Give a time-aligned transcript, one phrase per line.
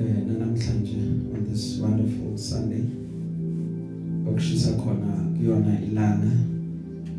[0.00, 0.98] eh namhlanje
[1.32, 2.84] on this wonderful Sunday
[4.28, 6.32] okushisa khona kuyona ilanga.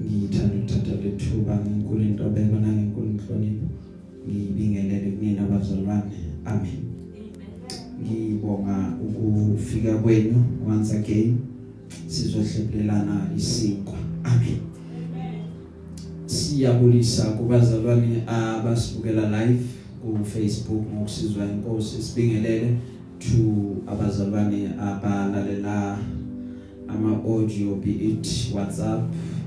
[0.05, 3.65] Ngithanda ukuthatha lethuba ngenkulu into bekona ngenkulu inhlonipho
[4.27, 6.83] ngibingelele kunina abazalwane amen.
[8.03, 11.37] Ngibonga ukufika kwenu once again.
[12.07, 13.97] Sizohlephulelana isinkwa.
[14.23, 14.59] Amen.
[16.25, 19.76] Siyabulisa kubazalwane abasibukela live.
[20.07, 22.77] Ku Facebook ngokusizwa inkosi sibingelele
[23.19, 23.43] to
[23.91, 25.97] abazalwane abalalela
[26.87, 29.03] ama audio be it WhatsApp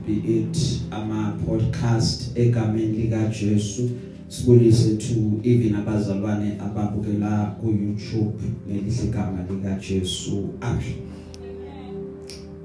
[0.07, 3.91] be it ama podcast egameni lika Jesu
[4.29, 8.37] sibulise to even abazalwane ababukela ku YouTube
[8.69, 10.95] ngelihle igama lika Jesu amen.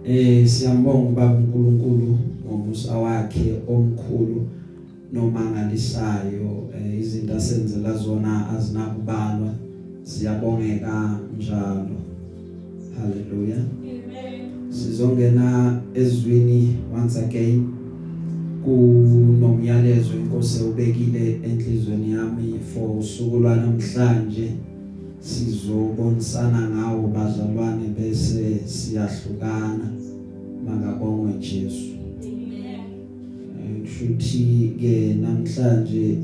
[0.05, 4.47] Eh siyambonga ubaba uNkulunkulu ngomusa wakhe omkhulu.
[5.15, 9.53] Nomangalisayo eh, izinto asenzela zona azinakubalwa
[10.03, 11.97] siyabongeka njalo.
[12.97, 14.71] Haleluya amen.
[14.71, 17.63] Sizongena ezwini once again.
[18.63, 24.51] Kunomyalezo inkosi ubekile enhlizweni yami for usuku lwanamhlanje.
[25.19, 29.87] Sizobonisana ngawo bazalwane bese siyahlukana.
[30.65, 31.94] Makabongwe Jesu.
[33.95, 36.17] Kushuthi ke namhlanje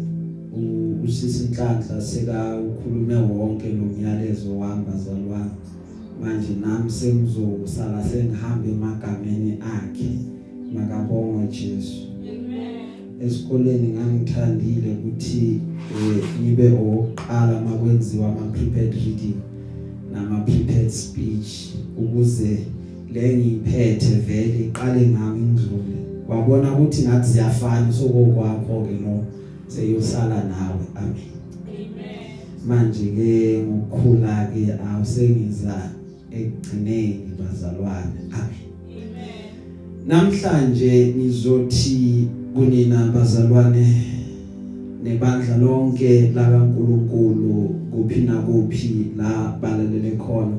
[1.04, 5.52] usisi Nhlanhla seka ukhulume wonke lo myalezo wami bazalwane
[6.22, 10.12] manje nami sengizosala sengihambe emagameni akhe
[10.74, 12.08] makabongwe Jesu.
[13.22, 15.60] Esikoleni ngangithandile ukuthi
[16.42, 19.40] ngibe oqala makwenziwa ama prepared reading
[20.14, 22.60] nama prepared speech ukuze
[23.14, 26.11] le ngiphethe vele iqale ngami ngidlule.
[26.32, 29.26] Wabona ukuthi ngathi ziyafana sokokwakho ke no
[29.68, 30.86] seyosala nawe.
[30.96, 31.16] Amen.
[31.68, 32.28] Amen.
[32.68, 35.92] Manje ke ngokukhula ke awusengiza
[36.32, 38.22] ekugcineni bazalwane.
[38.32, 38.68] Amen.
[38.88, 39.52] Amen.
[40.08, 43.88] Namhlanje nizothi kunina bazalwane
[45.04, 50.58] nebandla lonke la kaNkuluNkulu kuphi na kuphi la balalele khona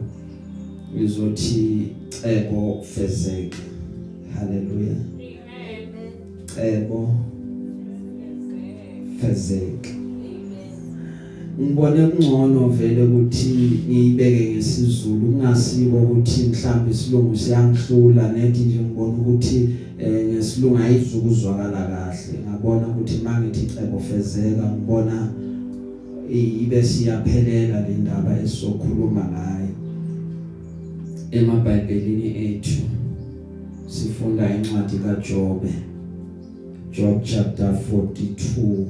[0.94, 3.56] ngizothi cebo fezeke.
[4.34, 5.21] Haleluya
[6.54, 7.14] cebo
[9.20, 9.90] fezeke.
[11.60, 13.48] Ngibone kungcono vele ukuthi
[13.88, 19.68] ngiyibeke ngesizulu kungasiko ukuthi mhlawumbe isilungu siyangihlula nethi nje ngibona ukuthi
[19.98, 22.38] eh ngesilungu ayizukuzwakala kahle.
[22.48, 25.28] Ngabona ukuthi mangithi cebo fezeka ngibona
[26.62, 29.72] ibe siyaphelela le ndaba esizokhuluma ngayo.
[31.30, 32.82] Emabhayibhelini ethu
[33.86, 35.91] sifunda incwadi kaJobe.
[36.92, 38.86] Job chapter 42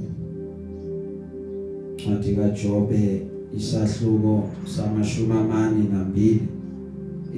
[1.98, 3.22] incwadi kaJobe
[3.56, 6.40] isahluko samashumi amane nambili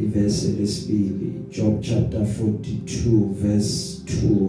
[0.02, 1.32] ivesi lesibili.
[1.50, 4.48] Job chapter 42 verse 2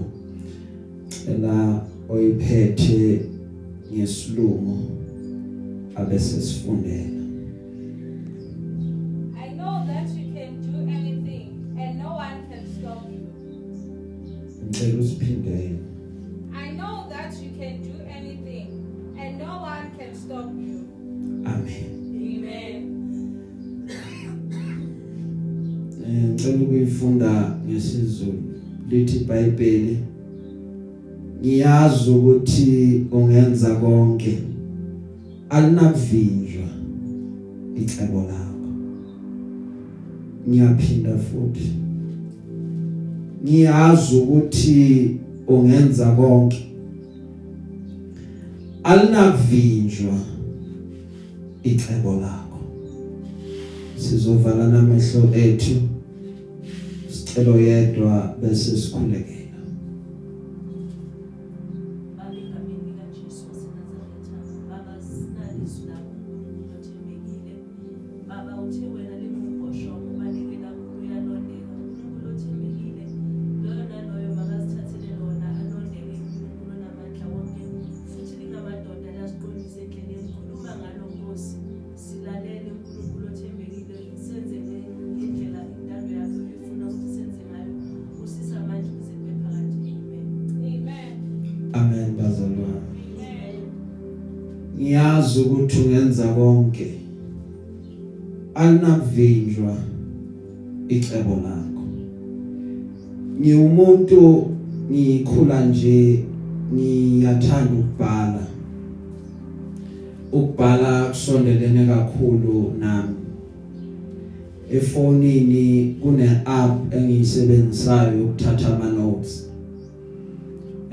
[1.30, 3.22] ela oyiphethe
[3.94, 4.78] ngesilungu
[5.96, 7.16] abese sifundela
[9.44, 9.86] I know
[26.96, 28.44] ngicela ukuyifunda ngesizulu
[28.90, 29.98] lithi iBhayibheli
[31.42, 34.40] ngiyazi ukuthi ungenza konke.
[35.50, 36.68] Alinakuvinjwa
[37.76, 38.70] icebo lakho.
[40.50, 41.72] Ngiyaphinda futhi.
[43.44, 45.18] Ngiyazi ukuthi
[45.48, 46.66] ungenza konke.
[48.84, 50.14] Alinakuvinjwa
[51.64, 52.60] icebo lakho.
[53.98, 55.95] Sizovala namehlo ethu.
[57.36, 59.35] Sicelo yedwa bese sikhuleke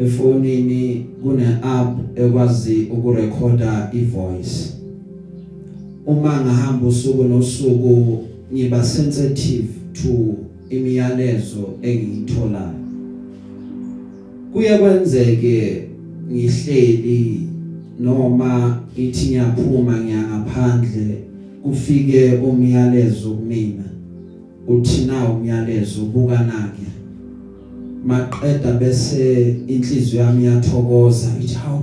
[0.02, 4.72] efonini kune app ekwazi ukurekhoda ivoice.
[6.06, 8.19] Uma ngahamba usuku nosuku
[8.52, 10.34] ngiba sensitive to
[10.70, 12.82] imiyalezo engiyitholayo.
[14.52, 15.82] Kuye kwenzeke
[16.32, 17.40] ngihleli
[18.00, 21.19] noma ithi ngiyaphuma ngiyangaphandle
[21.62, 23.84] kufike umyalezo kumina.
[24.69, 26.81] Uthi na umyalezo buka nake.
[28.04, 31.82] Maqeda bese inhliziyo yami yathokoza ithi hawu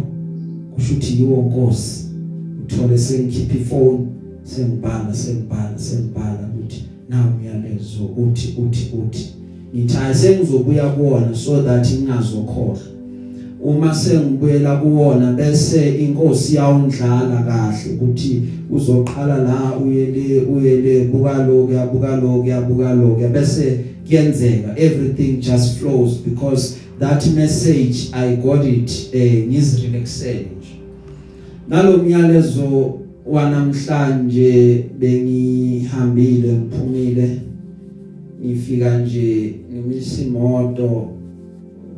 [0.75, 2.05] kusho ukuthi yiwo Nkosi.
[2.63, 4.07] Uthole sengikhipha ifoni
[4.43, 6.49] sengibhala sengibhala sengibhala.
[6.55, 9.33] Ukuthi na umyalezo uthi uthi uthi.
[9.75, 12.79] Ngithi ayisengizobuya kuona so that ngingazokhohlwa.
[13.63, 22.15] Uma sengibuyela kuwona bese inkosi yawundlala kahle ukuthi uzoqala la uyele uyele buka lo yabuka
[22.15, 23.79] lo yabuka lo bese
[24.09, 24.75] kuyenzeka.
[24.77, 30.47] Everything just flows because that message i got it eh ngizirelaxele
[31.67, 37.39] nalo myalezo wanamhlanje bengihambile ngiphumile
[38.45, 41.07] ngifika nje ngimisa imoto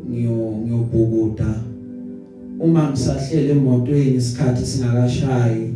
[0.09, 1.61] ngiyo ngiyobhukuda.
[2.59, 5.73] Uma ngisahlele emotweni isikhathi singakashayi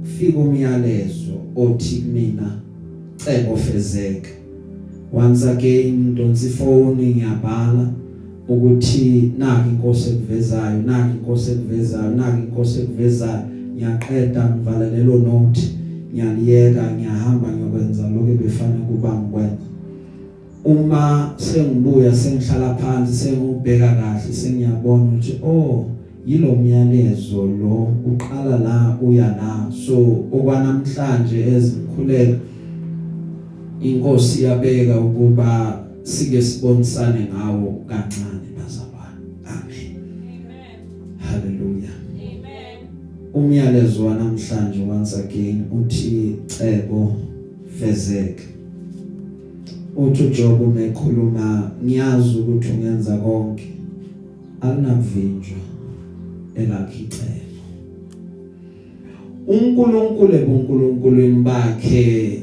[0.00, 2.60] kufika umyalezo othi kumina
[3.16, 4.39] cebo fezeka.
[5.12, 7.90] Once again donsi phone ngiyabhala
[8.48, 13.42] ukuthi naki inkosi ekuvezayo naki inkosi ekuvezayo naki inkosi ekuvezayo.
[13.74, 15.62] Ngiyaqeda ngivala lelo note.
[16.12, 19.66] Ngiyaliyeka ngiyahamba ngiyokwenza lokho befanele kuba ngikwenza.
[20.64, 25.86] Uma sengibuya sengihlala phansi sengubheka kahle sengiyabona ukuthi oh
[26.26, 29.96] yilo myalezo lo uqala la uya la so
[30.32, 32.36] okwanamhlanje ezikhulela
[33.82, 39.26] inkosi yabeka ukuba sike sibonisane ngawo kancane bazalwane.
[39.46, 39.96] Amen.
[40.36, 40.80] Amen.
[41.18, 42.78] haleluya Amen.
[43.34, 47.16] umyalezo wanamhlanje once again uthi cebo
[47.78, 48.42] fezeke
[49.96, 53.68] uthi uJob umekhuluma ngiyazi ukuthi ungenza konke
[54.60, 55.58] akunakuvinjwa
[56.54, 57.40] elakhi cebo
[59.46, 62.42] uNkulunkulu ebuNkulunkulweni bakhe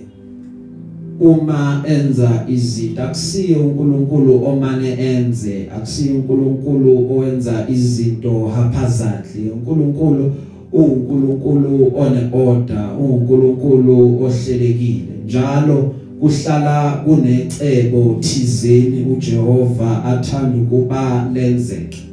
[1.19, 10.31] uma enza izinto akusiye uNkulunkulu omane enze akusiye uNkulunkulu owenza izinto haphazardly uNkulunkulu
[10.73, 15.13] uNkulunkulu one order uNkulunkulu ohlelekile.
[15.25, 22.06] Njalo kuhlala kunecebo thizeni uJehova athanda ukuba lenzeke.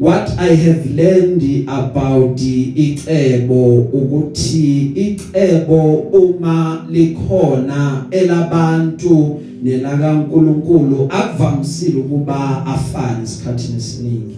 [0.00, 2.40] What i have learned about
[2.74, 14.36] icebo ukuthi icebo uma likhona elabantu nelakaNkuluNkulu akuvamisile ukuba afane isikhathini esiningi.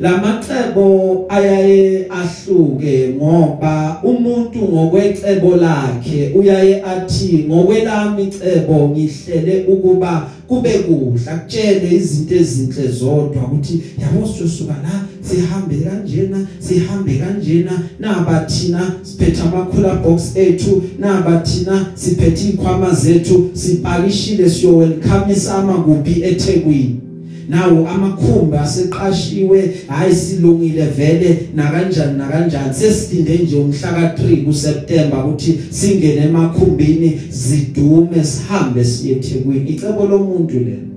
[0.00, 11.30] Lamacebo ayaye ahluke ngoba umuntu ngokwecebo lakhe uyaye athi ngokwelami icebo ngihlele ukuba kube kuhle
[11.30, 14.94] akutshele izinto ezinhle zodwa ukuthi yabo sizosuka la
[15.28, 23.50] sihambe kanjena sihambe kanjena naba thina siphethe amakhula box ethu naba thina siphethe ikhwama zethu
[23.52, 27.09] sipakishile siyo welcome isama kuphi eThekwini.
[27.50, 35.24] Nawo amakhumbi aseqashiwe hayi silungile vele na kanjani na kanjani sesidinde nje umhla ka3 kuSeptember
[35.26, 40.89] ukuthi singene emakhumbini zidume sihambe siye eThekwini icebo lomuntu Amen.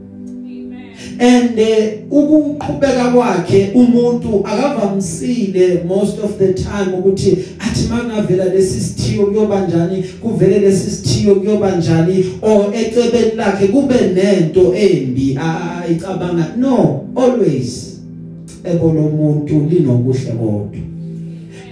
[1.19, 9.25] And eh, ukuqhubeka kwakhe umuntu akavamisile most of the time ukuthi athi mangavela lesi sithiyo
[9.25, 15.39] kuyoba njani kuvele lesi sithiyo kuyoba njani or ecebeni lakhe kube nento embi.
[15.83, 17.99] Ayicabanga no always
[18.63, 20.92] ebo lomuntu linokuhle kodwa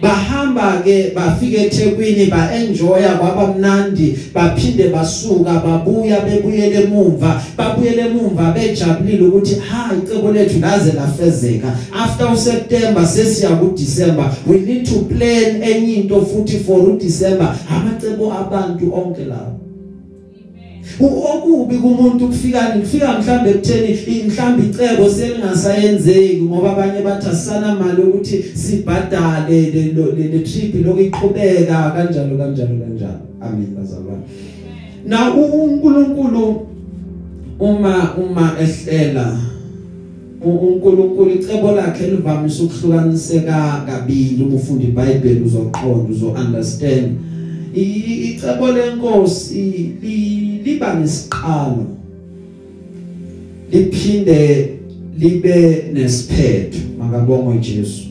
[0.01, 7.41] bahamba ke bafika eThekwini baenjoya kwaba mnandi baphinde basuka babuya bebuyele emuva.
[7.57, 11.77] Babuyele emuva bejabulile ukuthi ha icebo lethu laze lafezeka.
[11.93, 18.95] After uSeptember sesiya kuDecember we need to plan enye into futhi for uDecember amacebo abantu
[18.95, 19.70] onke lawo.
[20.99, 28.43] Okubi kumuntu kufika kufika mhlambe ekutheni mhlambe icebo selingasayenzeki ngoba abanye bathi asana mali ukuthi
[28.53, 33.21] sibhadale le trip lokuyiqhubeka kanjalo kanjalo kanjalo.
[33.41, 34.23] Amen bazalwane.
[35.05, 36.67] Na uNkulunkulu
[37.59, 39.37] uma uma ehlela
[40.45, 47.11] uNkulunkulu icebo lakhe livamise ukuhlukaniseka kabili uma ufunda iBhayibheli uzoqonda uzo understand
[47.75, 51.85] icebo lenkosi li- liba nesiqalo.
[53.71, 54.69] Liphinde
[55.17, 58.03] libe nesiphetho makabongwe Jesu.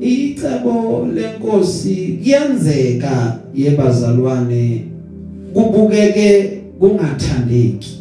[0.00, 4.84] Icebo lenkosi kuyenzeka yebazalwane
[5.54, 6.50] kubukeke
[6.80, 7.96] kungathandeki.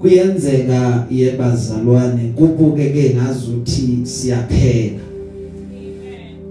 [0.00, 5.15] Kuyenzeka yebazalwane kubukeke ngazuthi siyapheka Amen.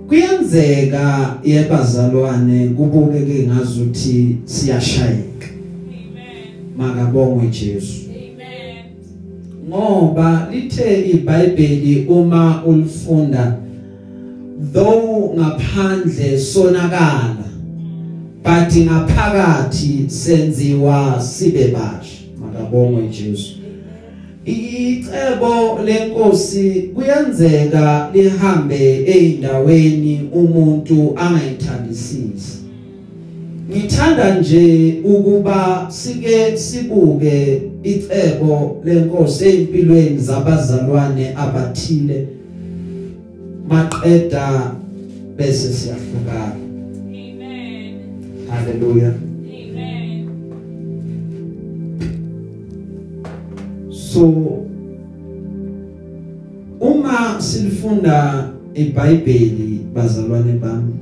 [0.08, 6.78] Kuyenzeka yebazalwane kubukeke ngazuthi siyashayeka Amen.
[6.78, 8.86] makabongwe Jesu Amen.
[9.70, 13.58] ngoba lithe iBhayibheli uma ulifunda
[14.74, 17.46] though ngaphandle sonakala
[18.44, 23.55] but ngaphakathi senziwa sibe basha makabongwe Jesu
[24.46, 32.56] icebo lenkosi kuyenzeka lihambe eindaweni umuntu angayithandisisi.
[33.70, 42.28] Ngithanda nje ukuba sike sibuke icebo lenkosi empilweni zabazalwane abathile.
[43.70, 44.72] Maqeda
[45.38, 46.56] bese siyahlukana
[47.10, 47.94] Amen.
[48.50, 49.14] haleluya
[54.16, 54.64] so
[56.80, 60.94] uma silifunda iBhayibheli bazalwane bami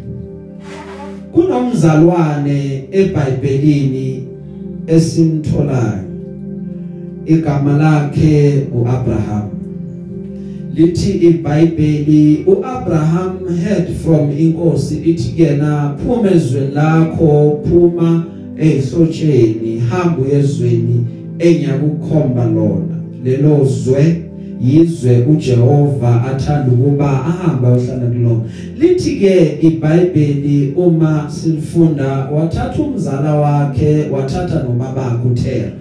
[1.31, 4.23] kunomzalwane eBhayibhelini
[4.87, 6.03] esimtholayo.
[7.25, 9.49] Igama lakhe uAbraham
[10.75, 18.25] lithi iBhayibheli uAbraham heard from inkosi ithi kena phuma ezweni lakho phuma
[18.57, 21.05] ehlotsheni hamba uyezweni
[21.39, 22.92] engiyakukhomba lona.
[23.23, 24.23] Lelo zwe
[24.61, 28.41] yizwe uJehova athanda ukuba ahamba ayohlala kulona.
[28.79, 35.71] Lithi ke iBhayibheli uma silifunda wathatha umzala wakhe wathatha nobabakhe uThera.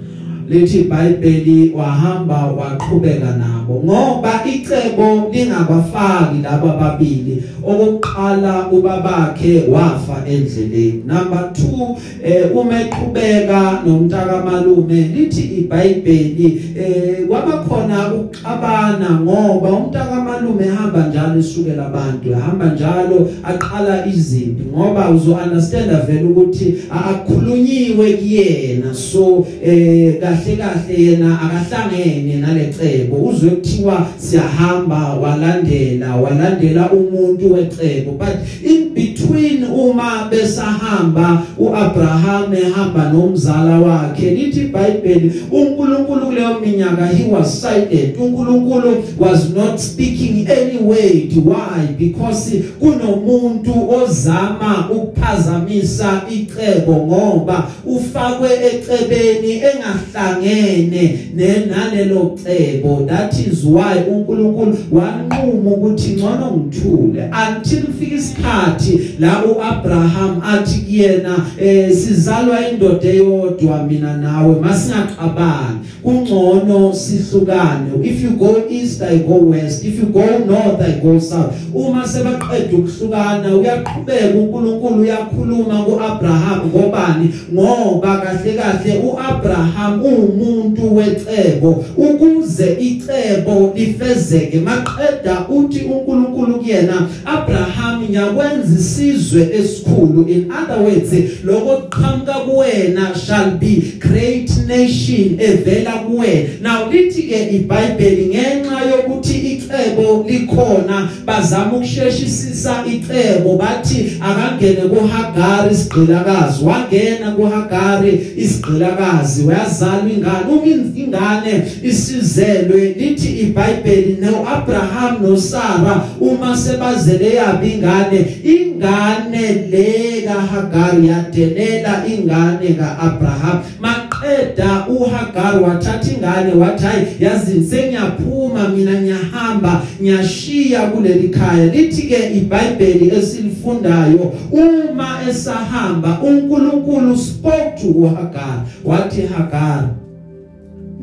[0.49, 7.43] Lithi iBhayibheli wahamba waqhubeka nabo ngoba icebo lingabafaki laba babili.
[7.63, 11.03] Okokuqala ubabakhe wafa endleleni.
[11.07, 20.65] Number 2 eh uma eqhubeka nomntaka malume lithi iBhayibheli eh kwabakhona ukuxabana ngoba umntaka malume
[20.65, 28.95] ehamba njalo isukela abantu ehamba njalo aqala izimpi ngoba uzo understand vele ukuthi akukhulunyiwe kuyena.
[28.95, 38.37] So eh kahle kahle yena akahlangene nalecebo uzwe kuthiwa siyahamba walandela walandela umuntu wecebo but
[38.65, 44.31] in between uma besahamba uAbraham ehamba nomzala wakhe.
[44.31, 51.33] Lithi iBhayibheli uNkulunkulu kuleyo minyaka he was silent uNkulunkulu was not speaking any word.
[51.45, 51.95] Why?
[51.99, 63.07] Because kunomuntu ozama ukuphazamisa icebo ngoba ufakwe ecebeni engahlangene nenalelo cebo.
[63.07, 67.23] That is why uNkulunkulu wanquma ukuthi ngcono ngithule.
[67.23, 68.82] Until fika isikhathi
[69.19, 78.05] la uAbraham athi kuyena eh sizalwa indoda eyodwa mina nawe masingaqabani kungcono sihlukane.
[78.05, 79.85] If you go east i go west.
[79.85, 81.55] If you go north i go south.
[81.75, 87.35] Uma sebaqeda ukuhlukana uyaqhubeka uNkulunkulu uyakhuluma kuAbraham ngobani?
[87.53, 91.85] Ngoba kahle kahle uAbraham umuntu wecebo.
[91.97, 100.29] Ukuze icebo lifezeke maqeda uthi uNkulunkulu kuyena Abraham ngiyakwenza isizwe esikhulu.
[100.29, 101.13] In other words
[101.45, 106.49] lokho qhamuka kuwena shall be great nation evela kuwena.
[106.61, 113.57] Now lithi ke iBhayibheli ngenxa yokuthi icebo likhona bazama ukusheshisisa icebo.
[113.57, 116.65] Bathi akangene kuHagari isigqilakazi.
[116.65, 119.45] Wangena kuHagari isigqilakazi.
[119.45, 120.53] Wayazala ingane.
[120.53, 128.27] Uma ingane isizelwe lithi iBhayibheli noAbraham noSara uma sebazele yabi ingane
[128.63, 133.63] ingane le kaHagari yadelela ingane kaAbraham.
[133.81, 141.67] Maqeda uHagari wathatha ingane wathi hayi yazi sengiyaphuma mina ngiyahamba ngiyashiya kuleli khaya.
[141.67, 149.89] Lithi ke iBhayibheli esilifundayo uma esahamba uNkulunkulu spoke to uHagari wathi Hagari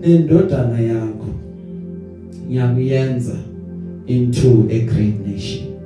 [0.01, 1.29] nendodana yakho
[2.47, 3.35] ngiyakuyenza
[4.07, 5.78] into a great nation.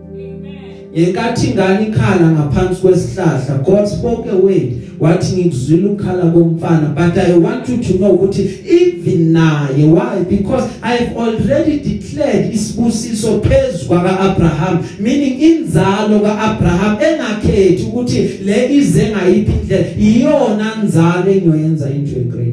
[0.96, 1.04] Amen.
[1.04, 7.38] ngenkathi ingane ikhala ngaphansi kwesihlahla God spoke a word wathi ngikuzwile ukhala komfana but I
[7.38, 14.20] want you to know ukuthi even naye why because I've already declared isibusiso phezulu kwa
[14.20, 22.24] Abraham meaning inzalo kaAbraham engakhethi ukuthi le ize ngayiphi indlela iyona nzalo engiyoyenza into a
[22.24, 22.53] great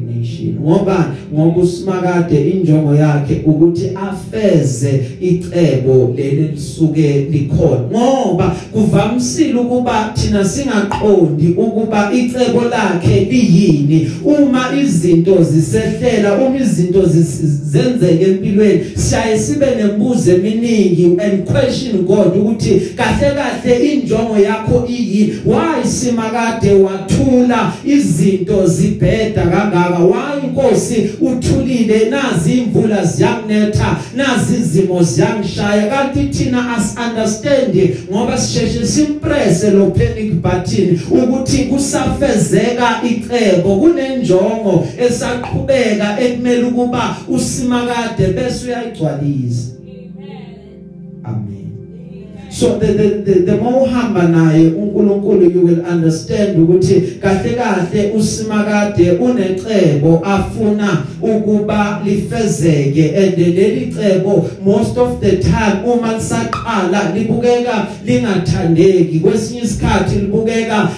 [0.61, 7.81] ngoba ngoba usimakade injongo yakhe ukuthi afeze icebo leli lisuke likhona.
[7.91, 14.11] Ngoba kuvamisile ukuba thina singaqondi ukuba icebo lakhe liyini.
[14.25, 17.05] Uma izinto zisehlela uma izinto
[17.63, 25.33] zenzeke empilweni siyaye sibe nembuzo eminingi and question God ukuthi kahle kahle injongo yakho iyi
[25.45, 29.99] why simakade wathula izinto zibheda kangaka?
[29.99, 38.87] Why inkosi uthulile nazi imvula ziyanetha nazi izimo ziyangishaya kanti thina as understand ngoba sisheshe
[38.87, 49.70] simpresse lo panic button ukuthi kusafezeka icebo kunenjongo esaqhubeka ekumele ukuba usimakade bese uyayigcwalisa.
[52.61, 58.11] So the the the, the more uhamba naye uNkulunkulu you will understand ukuthi kahle kahle
[58.17, 63.15] usimakade unecebo afuna ukuba lifezeke.
[63.17, 69.19] And leli cebo most of the time uma lisaqala libukeka lingathandeki.
[69.19, 70.89] Kwesinye isikhathi libukeka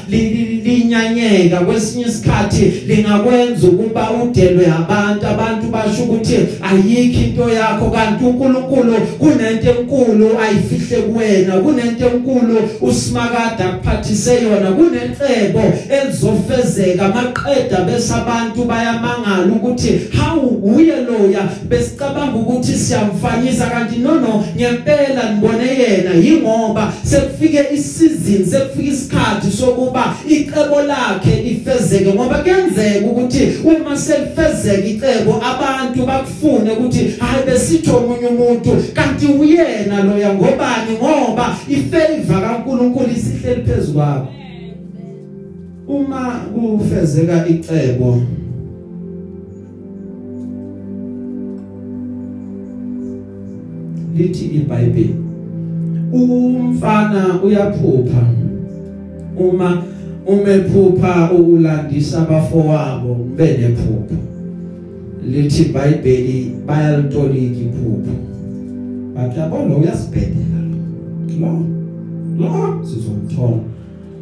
[0.64, 1.60] linyanyeka.
[1.60, 5.28] Kwesinye isikhathi lingakwenza ukuba udelwe abantu.
[5.28, 7.90] Abantu basho ukuthi ayikho into yakho.
[7.90, 11.53] Kanti uNkulunkulu kunento enkulu ayifihle kuwena.
[11.58, 14.72] Kunento enkulu usimakada akuphathise yona.
[14.72, 17.08] Kunecebo elizofezeka.
[17.08, 21.50] Maqeda bese abantu bayamangala ukuthi how uye loya.
[21.70, 26.14] Besicabanga ukuthi siyamfanyisa kanti no no ngempela nibone yena.
[26.14, 35.42] Yingoba sekufike isizini sekufika isikhathi sokuba icebo lakhe lifezeke ngoba kuyenzeka ukuthi uma selifezeka icebo
[35.44, 38.84] abantu bakufune ukuthi hayi besitho omunye umuntu.
[38.94, 40.94] Kanti uyena loya ngobani?
[41.02, 44.28] Ngoba ifavor kaNkuluNkulu isihleli phezulu kwakho.
[45.88, 48.22] Uma kufezeka icebo
[54.18, 55.16] lithi iBhayibheli
[56.14, 58.24] umfana uyaphupha
[59.38, 59.84] uma
[60.26, 64.16] umephupha ukulandisa abafowabo benephupho
[65.32, 68.14] lithi iBhayibheli bayalitolika iphupho.
[69.16, 70.53] Bathi yabona uyasibhedela.
[71.42, 71.66] Lo
[72.40, 73.74] lo sizomthola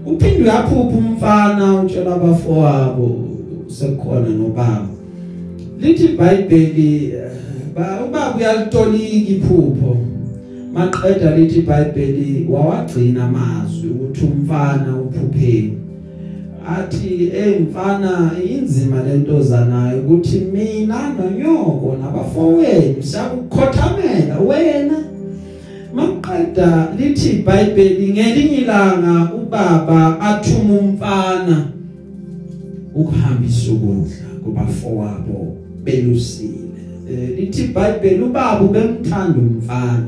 [0.05, 3.27] uphinde uyaphupha umfana utshela abafowabo
[3.67, 4.87] sekukhona nobaba.
[5.79, 7.13] Lithi iBhayibheli
[7.75, 9.97] ba ubaba uyalitolika iphupho.
[10.73, 15.77] Maqeda lithi iBhayibheli wawagcina amazwi ukuthi umfana uphupheni.
[16.67, 25.10] Athi emfana inzima lento zanayo ukuthi mina nonyoko nabafowenu siyakukhothamela wena.
[26.31, 31.67] Maqeda lithi iBhayibheli ngelinye ilanga ubaba athuma umfana
[32.95, 36.81] ukuhambisa ukudla kubafowabo belusile.
[37.37, 40.05] Lithi iBhayibheli ubaba bemthanda umfana.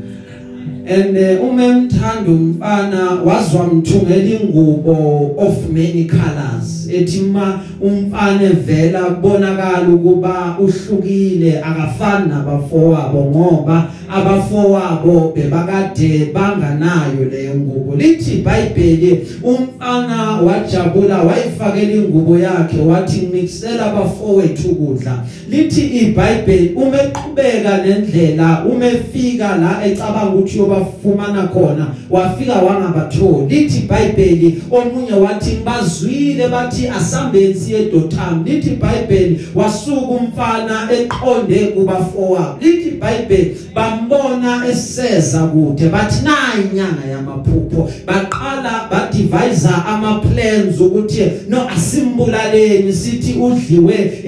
[0.85, 6.87] And uh, uma emthanda umfana wazwa mthungela ingubo of many colors.
[6.91, 17.95] Ethi ma umfana evela kubonakala ukuba uhlukile akafani nabafowabo ngoba abafowabo bebakade banganayo leyo ngubo.
[17.95, 25.23] Lithi iBhayibheli umfana wajabula wayifakela ingubo yakhe wathi ngimixela abafowethu ukudla.
[25.49, 33.55] Lithi iBhayibheli uma eqhubeka nendlela uma efika la ecabanga ukuthi yobafumana khona wafika wangabatholi.
[33.55, 42.57] Lithi iBhayibheli omunye wathi ngibazwile bathi asambeni siye Dotham lithi iBhayibheli wasuka umfana eqonde kubafowabo.
[42.61, 47.89] Lithi iBhayibheli bambona eseza kude bathi nayi inyanga yamaphupho.
[48.05, 54.23] Baqala badevise ama plans ukuthi no asimbulaleni sithi udliwe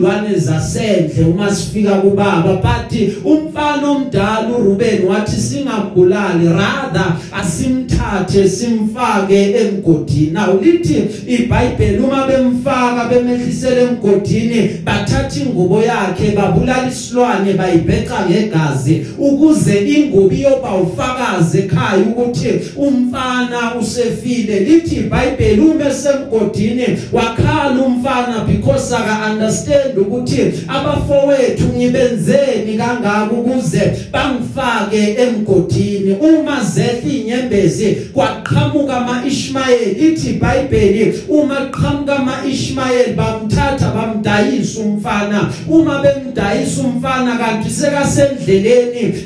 [0.00, 2.60] izilwane zasendle uma sifika kubaba.
[2.62, 2.92] But
[3.24, 13.82] umfana omdala uRuben wathi singambulali rather asimthathe simfake emgodini now lithi iBhayibheli uma bemfaka bemehlisele
[13.82, 23.74] emgodini bathatha ingubo yakhe babulala isilwane bayibheca ngegazi ukuze ingubo iyoba ufakazi ekhaya ukuthi umfana
[23.80, 33.30] usefika efile lithi iBhayibheli uma esemgodini wakhala umfana because aka understand ukuthi abafowethu ngibenzeni kangaka
[33.32, 36.12] ukuze bangifake emgodini.
[36.12, 40.08] Uma zehla inyembezi kwaqhamuka amaIshmayeli.
[40.08, 45.52] Ithi iBhayibheli uma qhamuka amaIshmayeli bamthatha bamdayisa umfana.
[45.68, 48.79] Uma bemdayisa umfana kanti sekasendleleni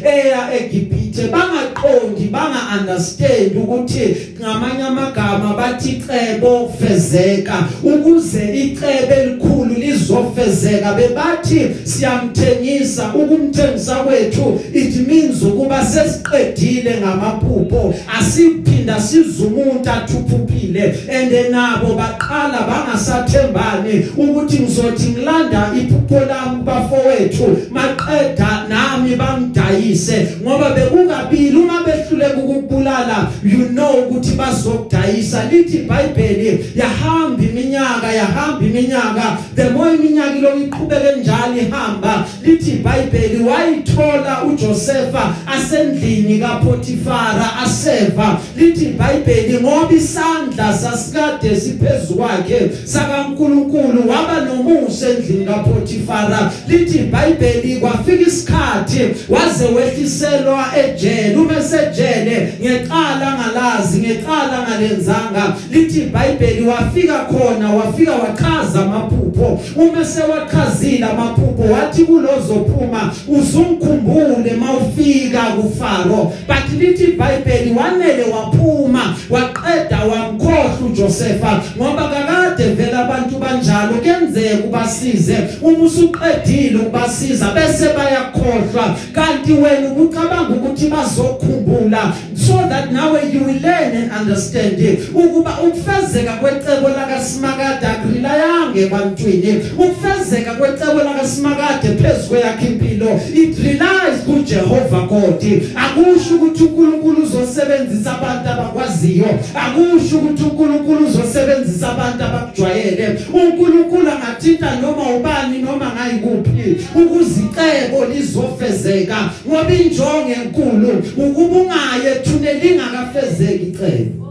[0.05, 7.69] eya eGibhithe bangaqondi banga understand ukuthi ngamanye amagama bathi cebo fezeka.
[7.83, 17.95] Ukuze icebe elikhulu lizofezeka bebathi siyamthengisa ukumthengisa kwethu it means ukuba sesiqedile ngamaphupho.
[18.19, 29.17] Asiphinda sizumuntu athuphuphile ende nabo baqala bangasathembani ukuthi ngizothi ngilanda iphupho lami bafowethu maqeda nami
[29.45, 35.45] bangidayise ngoba bekungabili uma behluleka ukubulala you know ukuthi bazokudayisa.
[35.51, 39.39] Lithi iBhayibheli yahamba iminyaka yahamba iminyaka.
[39.55, 48.41] The more iminyaka lo iqhubeke njalo ihamba lithi iBhayibheli wayithola uJosepha asendlini kaPotifara aseva.
[48.57, 58.23] Lithi iBhayibheli ngoba isandla sasikade siphezulu kwakhe sakaNkuluNkulu waba nomusa endlini kaPotifara lithi iBhayibheli kwafika
[58.29, 59.01] isikhathi
[59.35, 65.57] waze wehliselwa ejele uma sejele ngeqala ngalazi ngeqala ngalenzanga.
[65.71, 69.61] Lithi iBhayibheli wafika khona wafika wachaza amaphupho.
[69.77, 76.33] Uma sewachazile amaphupho wathi kulozophuma uzungikhumbule mawufika kuFaro.
[76.47, 82.09] But lithi iBhayibheli wanele waphuma waqeda wamkhohlwa uJosepha ngoba
[82.55, 88.97] kakade vela abantu banjalo kenzeka ubasize uma usuqedile ukubasiza bese bayakhohlwa.
[89.13, 94.79] Kanti wena ubucabanga ukuthi bazokhumbula so that nawe you will learn and understand
[95.15, 99.63] ukuba ukufezeka kwecebo laka Simakade akulilayanga ebantwini.
[99.79, 105.45] Ukufezeka kwecebo laka Simakade phezwe yakhe impilo it relies ku Jehovah God.
[105.77, 109.27] Akusho ukuthi uNkulunkulu uzosebenzisa abantu abakwaziyo.
[109.55, 119.75] Akusho ukuthi uNkulunkulu uzosebenzisa abantu abakujwayele uNkulunkulu angathinta noma ubani noma ngayikuphi ukuzicebo lizofezeka ngoba
[119.75, 124.25] injongo enkulu ukuba ungaye thuneli lingakafezeki icebo.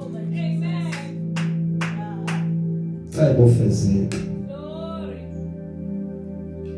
[3.15, 4.17] Cebo fezeka.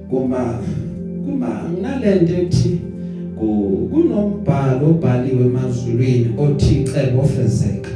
[0.10, 0.60] Kuma
[1.26, 2.80] kuma nginalento ethi
[3.40, 7.90] ku- kunombhalo obhaliwe emazulwini othi cebo fezeka.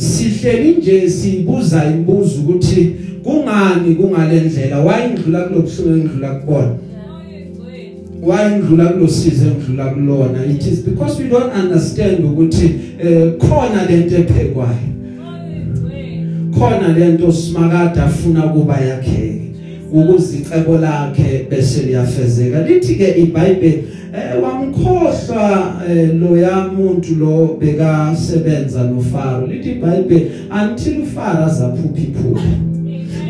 [0.00, 2.92] Sihleli nje sibuza imibuzo ukuthi
[3.24, 6.74] kungani kungalendlela wayindlula kulobuhlungu engidlula kubona
[8.22, 10.44] wayindlula kulosizo engidlula kulona.
[10.46, 14.90] It is because we don't understand ukuthi eh, khona lento ephekwayo.
[16.58, 19.40] Khona lento simakade afuna kuba yakhe
[19.92, 22.62] ukuze icebo lakhe bese liyafezeka.
[22.62, 23.84] Lithi ke iBhayibheli
[24.70, 29.46] wamkhohlwa eh, lo yamuntu lo beka sebenza noFaro.
[29.46, 32.40] Lithi iBhayibheli until uFaro azaphupha iphupho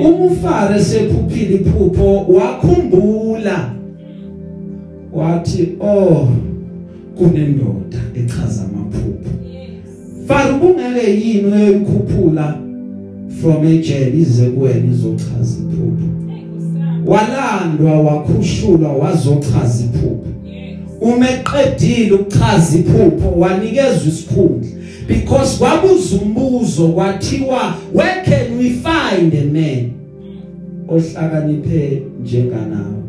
[0.00, 3.70] uma uFaro esephuphile iphupho wakhumbula.
[5.12, 6.28] Wathi oh
[7.18, 9.30] kunendoda echaza amaphupho.
[10.26, 12.58] Faro kungeke yini uyikhuphula
[13.40, 16.06] from ejele ize kuwena izochaza iphupho?
[17.06, 20.29] Walandwa wakhushulwa wazochaza iphupho.
[21.00, 24.70] Uma eqedile ukuchaza iphupho wanikezwa isikhundla.
[25.08, 29.92] Because kwabuza umbuzo kwathiwa where can we find a man
[30.88, 33.00] ohlakaniphe njenganawe?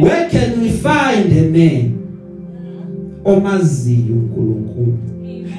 [0.00, 1.92] Where can we find a man
[3.24, 4.98] omaziyo uNkulunkulu?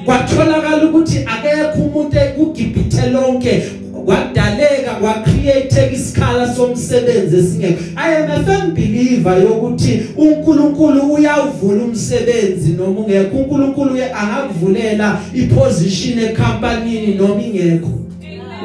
[0.04, 3.62] Kwatholakala ukuthi akekho umuntu ekugibhithe lonke
[4.06, 7.82] kwadaleka kwacreate isikhala somsebenzi esingekho.
[7.96, 13.36] I am a firm believer yokuthi uNkulunkulu uyawuvula umsebenzi noma ungekho.
[13.38, 17.90] uNkulunkulu angakuvulela iposition ecompanyini noma ingekho.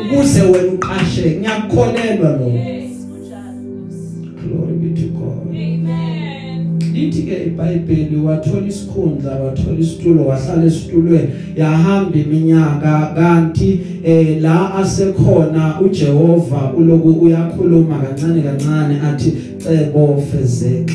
[0.02, 2.81] Ukuze wena uqasheke ngiyakukholelwa lo
[7.12, 11.28] lithi ke iBhayibheli wathola isikhundla wathola isitulo wahlala esitulweni.
[11.56, 20.94] Yahamba iminyaka kanti eh la asekhona uJehova uloku uyakhuluma kancane kancane athi cebo fezeke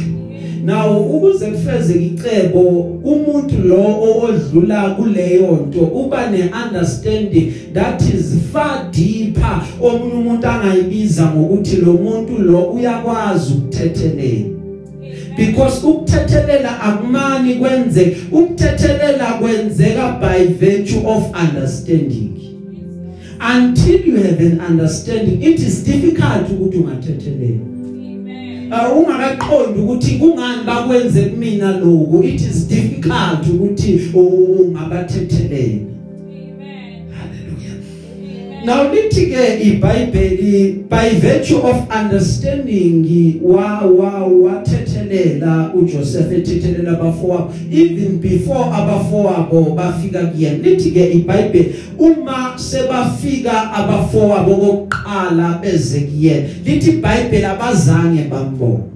[0.64, 2.60] Now ukuze kufezeke icebo
[3.04, 9.62] umuntu lo odlula kuleyo nto uba neunderstanding that is far deeper.
[9.80, 14.55] Omunye umuntu angayibiza ngokuthi lo muntu lo uyakwazi ukuthethelela
[15.36, 22.30] because ukuthethelela akumani kwenze ukuthethelela kwenzeka by virtue of understanding
[23.56, 28.72] until you have an understanding it is difficult ukuthi ungathethelela Amen.
[28.72, 35.86] Uh, ungakaqondi ukuthi kungani bakwenze kumina lokho it is difficult ukuthi ungabathethelela Amen.
[35.86, 35.95] haleluya Amen.
[38.66, 48.18] Now lithi ke iBhayibheli by virtue of understanding wa wa wathethelela uJoseph ethethelela abafowabo even
[48.18, 57.44] before abafowabo bafika kuyena lithi ke iBhayibheli uma sebafika abafowabo kokuqala beze kuyena lithi iBhayibheli
[57.44, 58.95] abazange bambona Amen.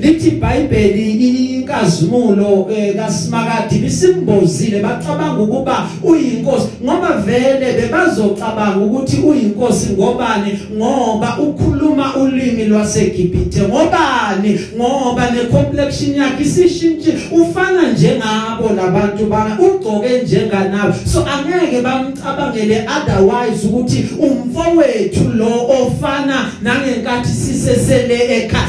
[0.00, 10.58] Lithi iBhayibheli inkazimulo eh, kaSimakade bisimbozile bacabanga ukuba uyinkosi ngoba vele bebazocabanga ukuthi uyinkosi ngobani?
[10.76, 14.60] Ngoba ukhuluma ulimi lwaseGibhithe ngobani?
[14.76, 24.06] Ngoba necomplexion yakhe isishintshe ufana njengabo labantu bana ugcoke njenganabo so angeke bamcabangele otherwise ukuthi
[24.18, 28.66] umfowethu lo ofana nangenkathi sisesele ekhaya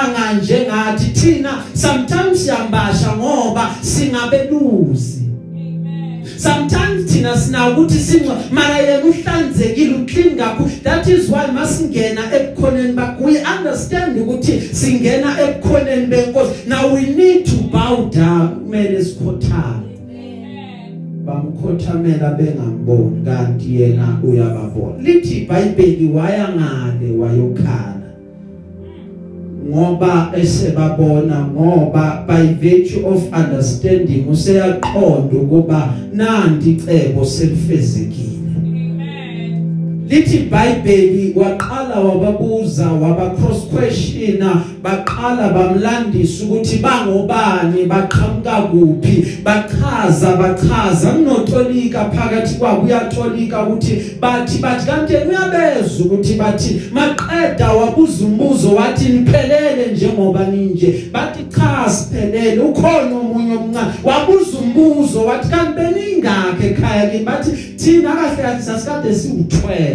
[0.00, 5.20] akambashanga njengathi thina sometimes siyambasha ngoba singabeluzi
[6.36, 10.70] sometimes thina sina ukuthi sinxa mara yena uhlanzekile uclean kakhulu.
[10.82, 16.66] That is why masingena ebukhoneni bakhe we understand ukuthi singena ebukhoneni benkosi.
[16.66, 19.90] Now we need to bow down kumele sikhothame.
[20.00, 21.24] Amen.
[21.26, 25.02] bamkhothamela bengamboni kanti yena uyababona.
[25.02, 27.99] Lithi iBhayibheli waya ngale wayokhala.
[29.70, 38.39] Ngoba esebabona ngoba by virtue of understanding useyaqonda ukuba nandi icebo selifezekile Amen.
[40.10, 51.10] Lithi iBhayibheli waqala wababuza waba cross questiona baqala bamlandisa ukuthi bangobani baqhamuka kuphi bachaza bachaza.
[51.12, 59.08] Kunotolika phakathi kwabo uyatolika ukuthi bathi bathi kanti uyabeza ukuthi bathi maqeda wabuza umbuzo wathi
[59.08, 61.04] niphelele njengoba ninje.
[61.12, 62.60] Bathi cha siphelele.
[62.62, 67.24] Ukhona umunye omncane wabuza umbuzo wathi kanti beningakhe ekhaya kimi?
[67.24, 69.14] Bathi thina kahle kahle sasikade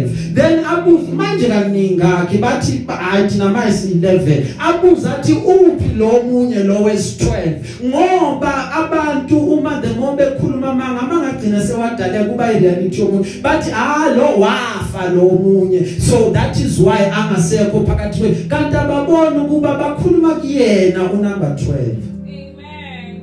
[0.06, 6.62] siwu12 then abuza manje kaningakhe bathi hayi thina manje si11 abuza athi uphi lo munye
[6.64, 7.52] lo wes12
[7.84, 14.40] ngoba abantu uma the more bekhuluma manga mangagcina sewadale kuba ireality yomuntu bathi ah lo
[14.40, 18.48] wafa lo munye so that is why angasekho phakathi kwethu.
[18.48, 21.56] Kanti ababona ukuba bakhuluma kuyena unumber 12
[22.26, 23.20] Amen.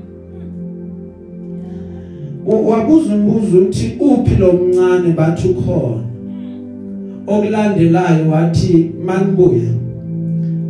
[2.46, 6.04] U- wabuza umbuzo uthi uphi lo mncane bathi ukhona?
[7.28, 9.72] Okulandelayo wathi manibuya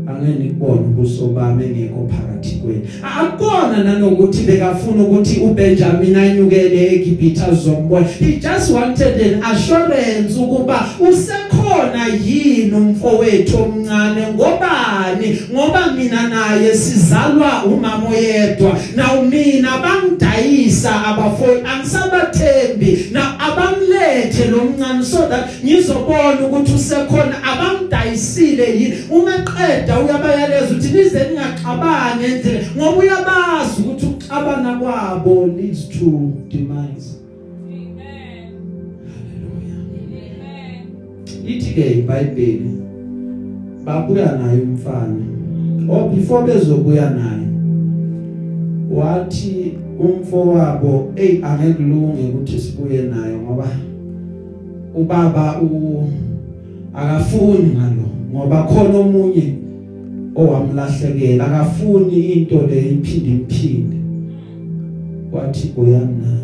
[0.07, 2.52] angeke nikubone ubuso bami engekho phakathi.
[2.63, 10.86] Kwenu akukona nanokuthi bekafuna ukuthi uBenjamin anyukele eGibhithe azombona he just wanted an assurance ukuba
[10.99, 14.28] usekhona yini umfowethu omncane.
[14.34, 15.39] Ngobani?
[15.52, 18.80] Ngoba mina naye sizalwa umama oyedwa.
[18.95, 23.10] Na mina bangidayisa abafowethu angisabathembi.
[23.12, 27.36] Na abamlethe lo mncane so that ngizobona ukuthi usekhona.
[27.43, 28.93] Abamdayisile yini?
[29.10, 37.17] Uma qeda uyabayaleza ukuthi nize ningaxabani endlela ngoba uyabazi ukuthi ukuxabana kwabo leads to demise
[37.67, 38.49] Amen.
[39.09, 40.81] haleluya Amen.
[41.47, 42.71] ithi ke iBhayibheli
[43.85, 45.25] babuya naye umfana
[45.89, 47.47] or before bezobuya naye
[48.91, 53.67] wathi umfowabo hey angekulunge ukuthi sibuye naye ngoba
[54.95, 56.03] ubaba u
[56.93, 59.62] akafuni ngalo ngoba khona omunye
[60.35, 63.97] owamlahlekela akafuni into le iphinde iphinde.
[65.31, 66.43] Wathi buya naye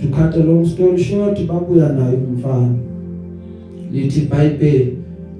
[0.00, 2.74] to cut a long story short babuya naye umfana
[3.92, 4.96] lithi iBhayibheli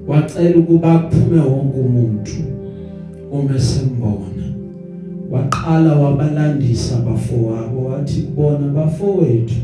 [0.07, 2.31] wacela ukuba kuphume wonke umuntu
[3.31, 4.45] uma sembona
[5.31, 9.55] waqala wabalandisa abafowabo wathi kubona bafowethu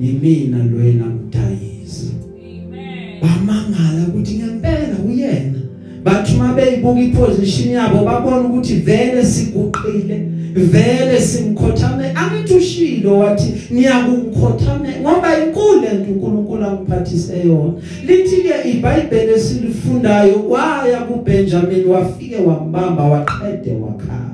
[0.00, 3.20] yimina lwena mdayisi Amen.
[3.22, 5.59] bamangala ukuthi ngempela uyena.
[6.04, 12.04] Bathi mabeyibuka iposition yabo babona ukuthi vele siguqile vele simkhothame.
[12.14, 17.72] Angithi ushilo wathi niyakukhothame ngoba inkulu lento uNkulunkulu angiphathise yona.
[18.06, 24.30] Lithi ke iBhayibheli esilifundayo waya kuBenjamin wafike wambamba waqede wakhala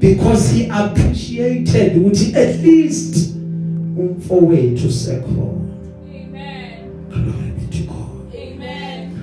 [0.00, 3.34] because he appreciated ukuthi at least
[3.98, 5.60] umfowethu sekhona.
[6.14, 7.49] Amen.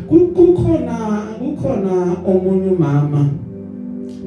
[0.09, 0.97] Kukhona
[1.39, 1.93] kukhona
[2.25, 3.29] omunye umama.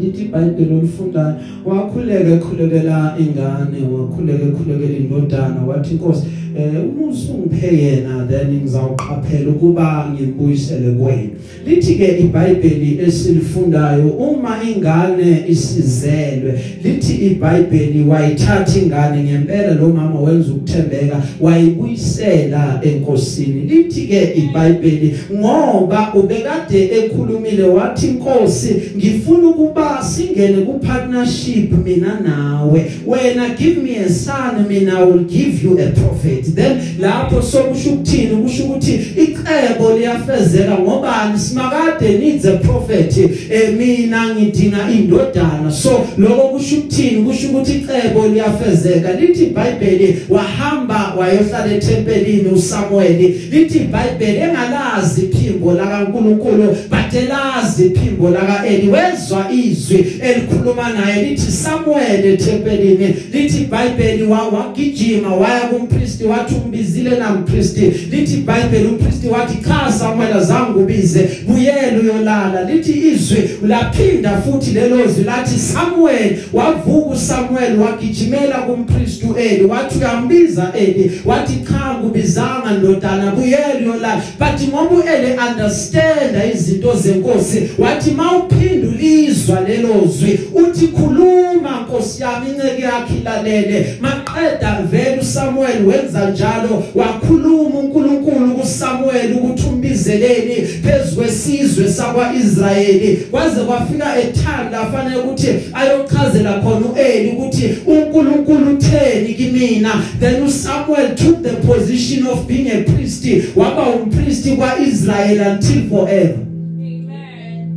[0.00, 6.26] Lithi iBhayibheli olifundayo wakhuleka ekhulekela ingane wakhuleka ekhulekela indodana wathi inkosi
[6.58, 11.30] eh usungiphe yena then ngizawuqaphela ukuba ngimbuyisele kuwena.
[11.66, 20.52] Lithi ke iBhayibheli esilifundayo uma ingane isizelwe lithi iBhayibheli wayithatha ingane ngempela lo mama wenza
[20.52, 23.60] ukuthembeka wayibuyisela enkosini.
[23.60, 32.90] Lithi ke iBhayibheli ngoba ubekade ekhulumile wathi inkosi ngifuna ukuba singene ku partnership mina nawe.
[33.06, 37.90] Wena give me a son mina I will give you a prophet then lapho sokusho
[37.90, 43.18] ukuthini kusho ukuthi icebo liyafezeka ngobani simakade needs a prophet.
[43.50, 45.70] Eh mina ngidinga indodana.
[45.70, 47.24] So lokho kusho ukuthini?
[47.24, 49.12] Kusho ukuthi icebo liyafezeka.
[49.12, 58.66] Lithi iBhayibheli wahamba wayohlala ethempelini uSamuel lithi iBhayibheli engalazi iphimbo lakaNkuluNkulu but elazi iphimbo laka
[58.66, 61.24] Eli wezwa izwi elikhuluma naye.
[61.24, 63.14] Lithi Samuel ethempelini.
[63.33, 70.78] Lithi iBhayibheli wagijima waya kumpristi wathi umbizile nampristi lithi iBhayibheli umpristi wathi cha Samuel azange
[70.78, 72.62] ubize buyela uyolala.
[72.62, 79.64] Lithi izwi laphinda futhi lelo zwi lathi Samuel wavuka uSamuel wagijimela kumpristi uEli.
[79.64, 81.20] Wathi uyambiza Eli.
[81.24, 84.22] Wathi cha ngubizanga ndodana buyela uyolala.
[84.38, 92.82] But ngoba uEli understand izinto zenkosi wathi mawuphindulizwa lelo zwi uthi khuluma nkosi yami inceke
[92.82, 96.83] yakhe ilalele maqeda vele uSamuel wenza njalo.
[96.94, 103.16] Wakhuluma uNkulunkulu kuSamuel ukuthi umbizeleni phezukwesizwe sakwaIsrayeli.
[103.16, 110.02] Kwaze kwafika ethanda afanele ukuthi ayochazela khona uEli ukuthi uNkulunkulu utheni kimina?
[110.20, 113.26] Then uSamuel took the position of being a priest.
[113.56, 116.38] Waba umpriest kwaIsrael until forever.
[116.78, 117.70] Amen.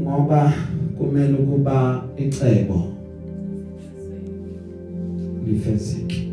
[0.00, 0.52] ngoba
[0.98, 2.88] kumele ukuba icebo.
[5.46, 6.23] Lifezeke.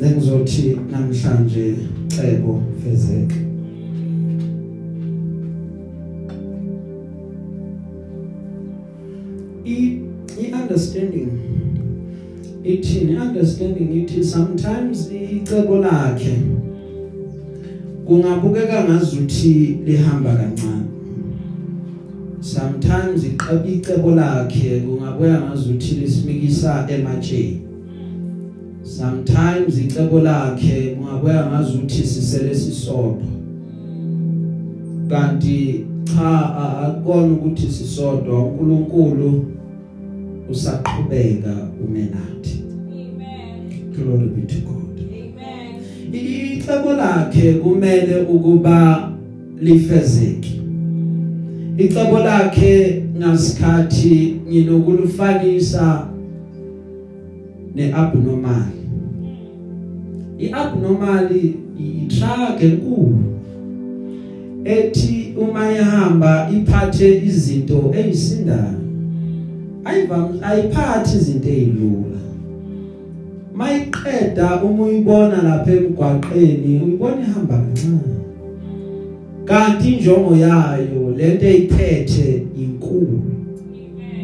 [0.00, 1.74] Bengizothi namhlanje
[2.08, 3.36] cebo fezeke
[9.64, 9.98] i
[10.40, 11.28] i understanding
[12.64, 16.38] ithini understanding ithi sometimes icebo lakhe
[18.06, 20.84] kungabukeka ngazuthi lihamba kancane.
[22.40, 27.63] Sometimes iqaba icebo lakhe kungabukeka ngazuthi lisimikisa ematsheni.
[28.98, 33.26] Sometimes icebo lakhe kungabuya ngazuthi sisele sisodwa.
[35.08, 39.44] Kanti cha akukona ukuthi sisodwa uNkulunkulu
[40.50, 43.92] usaqhubeka umenathi Amen.
[43.92, 44.98] glory be to God.
[45.00, 45.82] Amen.
[46.12, 49.10] icebo lakhe kumele ukuba
[49.60, 50.60] lifezeke.
[51.78, 56.08] Icebo lakhe ngasikhathi nginokulifanisa
[57.74, 58.83] neabnormal.
[60.38, 61.30] Iabnormal
[61.78, 63.24] itruck enkulu.
[64.64, 68.80] Ethi uma ihamba iphathe izinto ezisindayo
[69.84, 72.20] ayivam ayiphathi izinto ezilula
[73.54, 78.14] mayiqeda uma uyibona lapha emgwaqeni uyibona ihamba kancane.
[79.44, 83.22] Kanti injongo yayo lento eyiphethe inkulu.
[83.74, 84.14] Amen.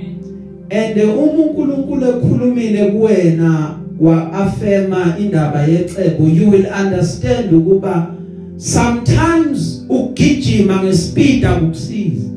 [0.71, 8.15] and uma uNkulunkulu ekhulumile kuwena wa affirma indaba yecebo you will understand ukuba
[8.57, 12.31] sometimes ukugijima ngespeed akukusiza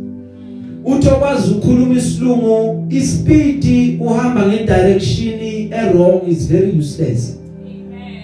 [0.85, 5.39] uthokwazi ukukhuluma isilungu ispeed uhamba ngedirection
[5.71, 7.37] errong is very useless.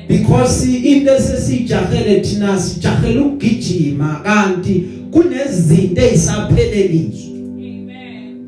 [0.08, 7.29] Because into esesijahele thina sijahela ukugijima kanti kunezinto ezisaphelelizwe.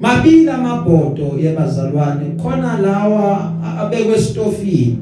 [0.01, 4.97] Mabili amabhodo yebazalwane khona lawa abekwe stofini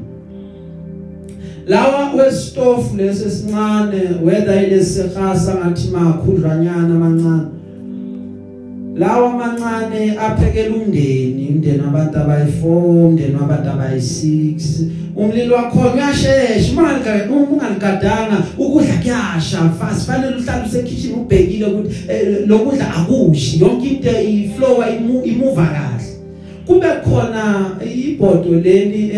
[1.66, 7.46] lawa westofu lesesincane whether ilesihasa ngathi makhudlwanyana amancane.
[8.96, 14.84] Lawa amancane aphekela umndeni umndeni wabantu abayi4 umndeni wabantu abayi6
[15.20, 16.72] umlilo wakho uyashesha.
[16.72, 23.60] Ungalika ungaligadanga ukudla kuyasha fast fanele uhlale usekitchen ubhekile ukuthi eh, lokudla akushi.
[23.60, 24.84] Yonke into iflow
[25.24, 26.09] imuva kahle.
[26.70, 29.12] Kube khona ibhodo leli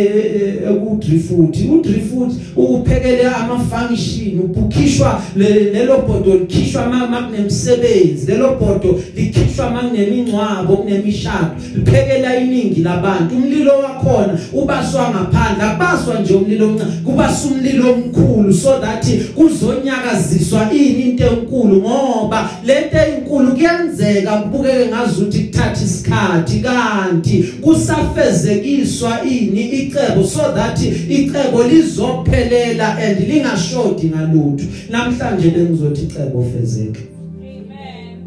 [0.70, 11.50] ekudrifoot udrifoot uphekele ama function ubukhishwa lelo bhodo likhishwa makunemsebenzi lelo bhodo likhishwa makunemingcwabo kunemishado.
[11.76, 13.34] Liphekela iningi labantu.
[13.34, 18.54] Umlilo wakhona ubaswa ngaphandle abaswa nje umlilo omncane kubasa umlilo omkhulu.
[18.54, 27.42] So that kuzonyakaziswa ini into enkulu ngoba lento enkulu kuyenzeka kubukeke ngazuthi kuthatha isikhathi kanti
[27.60, 30.78] kusafezekiswa ini icebo so that
[31.08, 34.64] icebo lizophelela and lingashodi ngalutho.
[34.90, 37.00] Namhlanje bengizothi icebo fezeke.
[37.40, 38.18] Amen.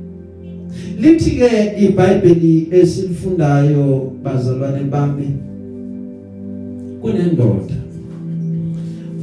[0.99, 5.33] lithi ke iBhayibheli esilifundayo bazalwane bami
[7.01, 7.75] kunendoda.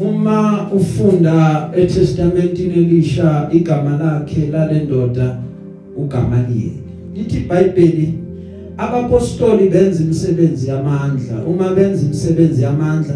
[0.01, 5.39] Uma ufunda eTestamentini elisha igama lakhe lalendoda
[5.97, 6.82] uGamaliyeli
[7.15, 8.15] lithi iBhayibheli
[8.77, 11.37] abapostoli benza imisebenzi yamandla.
[11.47, 13.15] Uma benza imisebenzi yamandla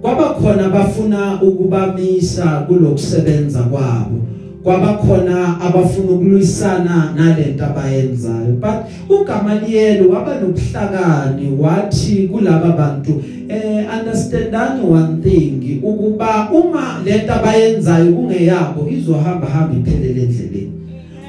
[0.00, 4.20] kwaba khona bafuna ukubamisa kulokusebenza kwabo.
[4.62, 8.52] Kwaba khona abafuna ukulwisana nalento abayenzayo.
[8.60, 8.76] But
[9.08, 18.88] uGamaliyeli waba nobuhlakani wathi kulaba bantu eh understandani one thing ukuba uma lento abayenzayo kungeyabo
[18.90, 20.75] izohamba hamba iphelele endleleni.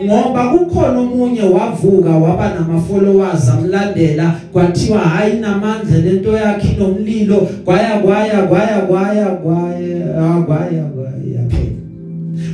[0.06, 8.00] Ngoba kukhona omunye wavuka waba nama followers amlandela kwathiwa hayi namandla lento yakhe inomlilo kwaya
[8.00, 10.84] kwaya kwaya kwaya kwaya kwaya kwaya
[11.50, 11.78] phela.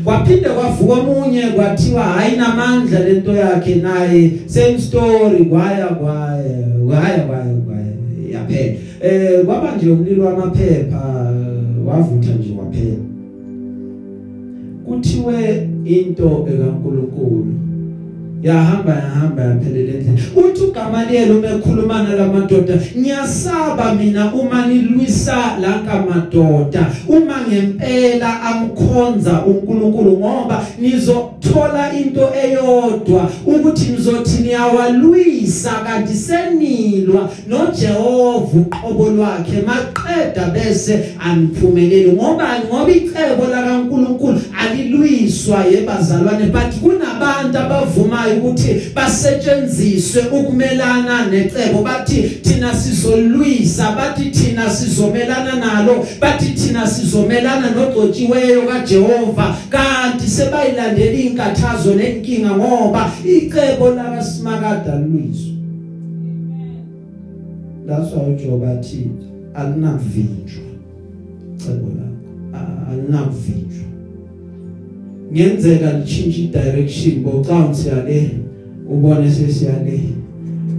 [0.03, 6.43] Kwaphinde kwavuka omunye kwathiwa hayi namandla lento yakhe naye same story kwaya kwaya
[6.87, 7.53] kwaya kwaya
[8.31, 8.73] yaphela.
[9.01, 11.31] Eh kwaba nje umlilo wamaphepha
[11.85, 12.52] wavutha nje.
[15.21, 17.72] Waphela kuthiwe into ekaNkuluNkulu
[18.43, 26.91] yahamba yahamba yaphelela endlini uthi uGamaliyeli uma ekhuluma nalamadoda ngiyasaba mina uma nilwisa lanka madoda
[27.07, 33.29] uma ngempela amkhonza uNkulunkulu ngoba nizothola into eyodwa.
[33.45, 37.29] Ukuthi nizothi niyawalwisa kanti senilwa.
[37.47, 48.32] noJehova uqobo lwakhe maqeda bese aniphumeleli ngoba ngoba icebo lakaNkulunkulu alilwiswa yebazalwane but kunabantu abavumayo
[48.37, 51.81] ukuthi basetshenziswe ukumelana necebo.
[51.81, 59.55] Bathi thina sizolwisa bathi thina sizomelana nalo bathi thina sizomelana nogcotshiweyo kaJehova.
[59.69, 65.53] Kanti sebayilandela inkathazo nenkinga ngoba icebo lakaSimakada lwiswa
[67.87, 69.09] that's why uJob athi
[69.53, 70.63] alinakuvinjwa
[71.57, 72.63] cebo lakho.
[72.91, 73.72] Alinakuvinjwa
[75.33, 78.29] ngenzeka lichinje direction bocansi yale
[78.89, 79.99] ubone sesiyale.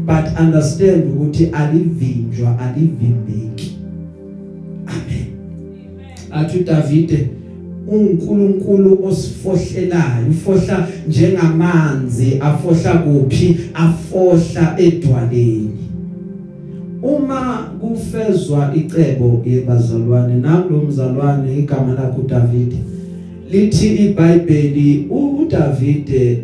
[0.07, 3.77] But understand ukuthi alivinjwa alivimbeki.
[4.87, 5.27] Amen.
[6.31, 7.29] Athi Davide
[7.89, 13.57] uNkulunkulu osifohlelayo ufohla njengamanzi afohla kuphi?
[13.75, 15.71] Afohla edwaleni.
[17.03, 22.77] Uma kufezwa icebo yebazalwane nalo mzalwane igama lakhe uDavide
[23.55, 26.39] lithi iBhayibheli uDavide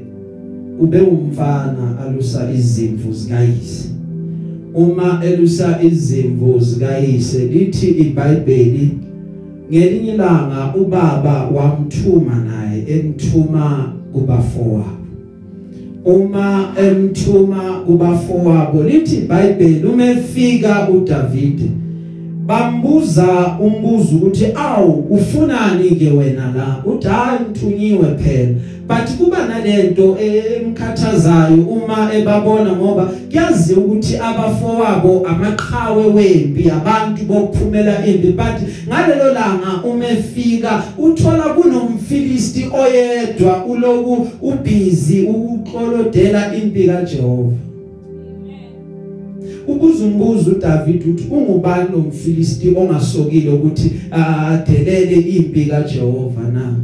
[0.81, 3.89] ube umfana alusa izimvu zikayise.
[4.75, 8.91] Uma elusa izimvu zikayise lithi iBhayibheli
[9.71, 15.01] ngelinye ilanga ubaba wamthuma naye emthuma kubafowabo.
[16.05, 21.71] Uma emthuma kubafowabo lithi iBhayibheli uma efika uDavide
[22.51, 26.93] bambuza umbuzo ukuthi awu ufunani ke wena la?
[26.93, 28.55] Uthi hayi ngithunyiwe phela.
[28.89, 38.33] But kuba nalento emkhathazayo uma ebabona ngoba kuyazi ukuthi abafowabo amaqhawe wempi abantu bokuphumela impi
[38.33, 38.57] but
[38.89, 47.70] ngalelo langa uma efika uthola kunomfilisti oyedwa uloku ubhizi ukuxolodela impi kaJehova.
[49.71, 56.75] Ubuza umbuzo uDavid uthi ungubani lo mfilisti ongasokile ukuthi adelele impi kaJehova na?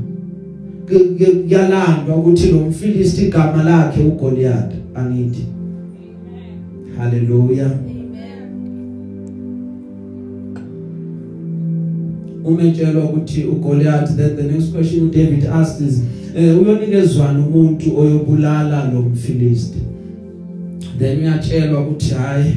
[0.89, 4.72] Kuyalandwa ukuthi lo mfilisti igama lakhe uGoliath.
[4.95, 5.45] Angithi
[6.99, 7.70] haleluya.
[12.45, 16.03] Umetshelwa ukuthi uGoliath then the next question David asked is
[16.37, 19.78] eh uyonikezwana umuntu oyobulala lo mfilisti?
[20.99, 22.53] Then uyatshelwa ukuthi hayi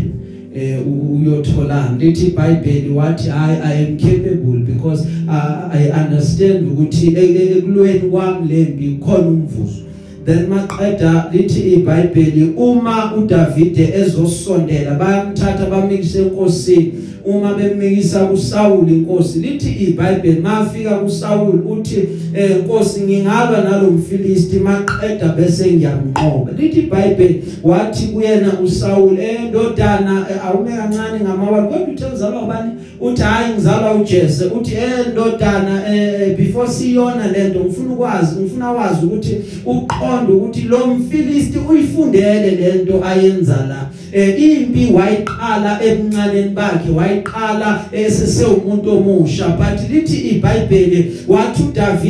[0.56, 8.00] eh uyothola lithi iBhayibheli wathi i i am capable because uh, i understand ukuthi ekulweni
[8.00, 9.82] kwami lembi khona umvuzo.
[10.26, 16.94] Then maqeda lithi iBhayibheli uma uDavide ezosondela bayamthatha bamikise enkosini.
[17.26, 25.72] Uma bemikisa kuSawuli inkosi lithi iBhayibheli mafika kuSawuli uthi eh Nkosi ngingalwa nalomfilisti maqeda bese
[25.72, 26.52] ngiyamnqoba.
[26.58, 32.72] Lithi iBhayibheli wathi kuyena uSawuli eh ndodana eh, awume kancane ngamawali kodwa uthe uzalwa ubani
[33.02, 34.46] uthi hayi ngizalwa uJese.
[34.46, 40.88] Uthi eh ndodana eh before siyona lento ngifuna ukwazi ngifuna wazi ukuthi uqonde ukuthi lo
[40.88, 43.90] mfilisti uyifundele lento ayenza la.
[44.12, 49.48] Eh impi wayiqala ebuncaneni bakhe wayiqala esesewumuntu omusha.
[49.48, 51.64] But lithi iBhayibheli wathi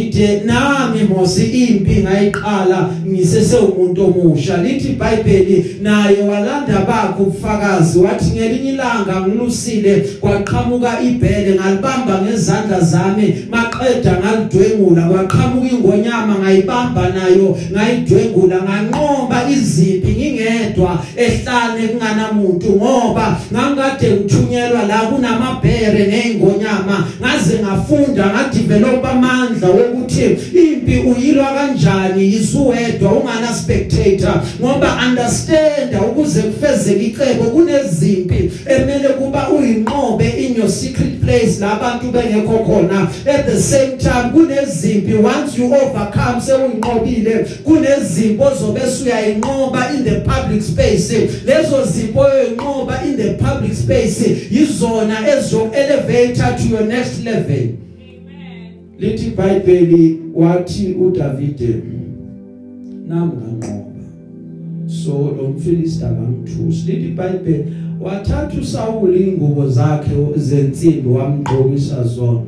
[0.10, 4.58] uDavide nami mosi impi ngayiqala ngisesewumuntu omusha.
[4.58, 8.00] Lithi iBhayibheli naye walanda bakho ubufakazi.
[8.00, 15.02] Wathi ngelinye ilanga ngilusile kwaqhamuka ibhele ngalibamba ngezandla zami maqeda ngalidwengula.
[15.02, 18.62] Kwaqhamuka ingonyama ngayibamba nayo ngayidwengula.
[18.62, 29.70] Nganqoba izimpi ngingedwa ehlane kunganamuntu ngoba ngangikade ngithunyelwa la kunamabhere neingonyama ngaze ngafunda ngadevelop amandla
[30.00, 39.50] wokuthi impi uyilwa kanjani isuwedwa ungana spectator ngoba understand ukuze kufezeke icebo kunezimpi emele kuba
[39.50, 43.02] uyinqobe in your secret place la bantu bengekho khona.
[43.26, 50.62] At the same time kunezimpi once you overcome sewuyinqobile kunezimpi ozobe usuyayinqoba in the public
[50.64, 51.10] space.
[51.46, 54.22] Lezo zimpi oyinqoba in the public space
[54.52, 57.89] yizona ezo elevator to your next level.
[59.00, 61.84] Lithi iBhayibheli wathi uDavide
[63.08, 63.86] nami nganqoba
[64.88, 67.66] so lo mfilisti akamthusi lithi iBhayibheli
[68.02, 72.42] wathatha uSawuli ingubo zakhe zensimbi wamgqokisa zona.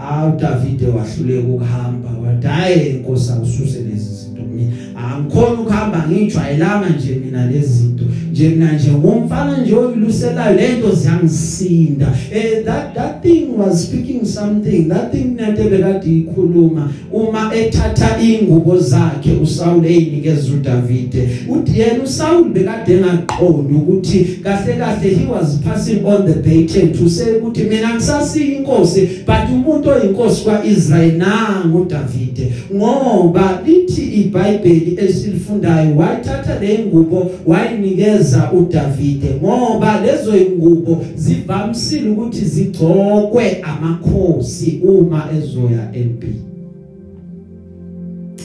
[0.00, 7.14] Ah uDavide wahluleka ukuhamba wathi hayi inkosi awususe lezi zinto kimi angikhona ukuhamba ngijwayelanga nje
[7.24, 8.04] mina lezi zinto.
[8.32, 14.88] Nje mina nje ngumfana nje oyilusela lento ziyangisinda eh that that thing was speaking something.
[14.88, 16.92] That thing nento bekade ikhuluma.
[17.12, 21.28] Uma ethatha ingubo zakhe uSaul eyinikeza uDavide.
[21.48, 27.08] Uthi yena uSaul bekade engaqondi ukuthi kahle kahle he was passing on the baton to
[27.08, 35.96] say ukuthi mina ngisasiya inkosi but umuntu oyinkosi kwaIsrael nangu uDavide ngoba lithi iBhayibheli esilifundayo
[35.96, 46.42] wathatha le ngubo wayinikeza uDavide ngoba lezo ingubo zivamisile ukuthi zigcokwe amakhosi uma ezoya empini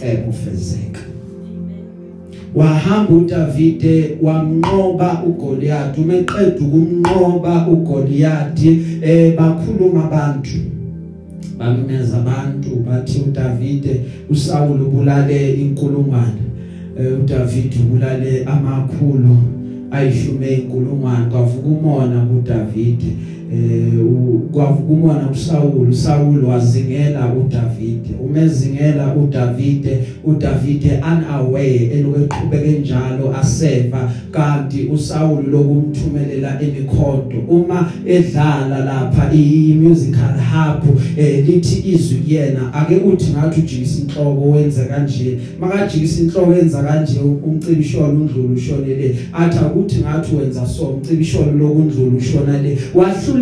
[0.02, 1.00] ekufezeka
[2.56, 8.66] wahamba uDavide wamnqoba uGoliath umeqeda ukumnqoba uGoliath
[9.02, 10.81] eh bakhuluma abantu.
[11.58, 16.42] Bamemeza abantu bathi uDavide uSaul ubulale inkulungwane.
[17.00, 19.38] Eh uDavide ubulale amakhulu
[19.92, 23.16] ayishume inkulungwane kwavuka umona kuDavide.
[23.54, 34.12] Eh u- kwavuka umona kuSaul uSaul wazingela uDavide umezingela uDavide uDavide unaware elokuqhubeka njalo aseva
[34.32, 43.32] kanti uSaul lokumthumelela emikhonto uma edlala lapha i-musical hub eh lithi izwi kuyena ake uthi
[43.32, 45.38] ngathi ujikisa inhloko wenza kanje.
[45.60, 52.62] Makajikisa inhloko yenza kanje umcibisholo undlulu ushonele athi akuthi ngathi wenza so umcibisholo lokundlulu ushona
[52.62, 52.78] le.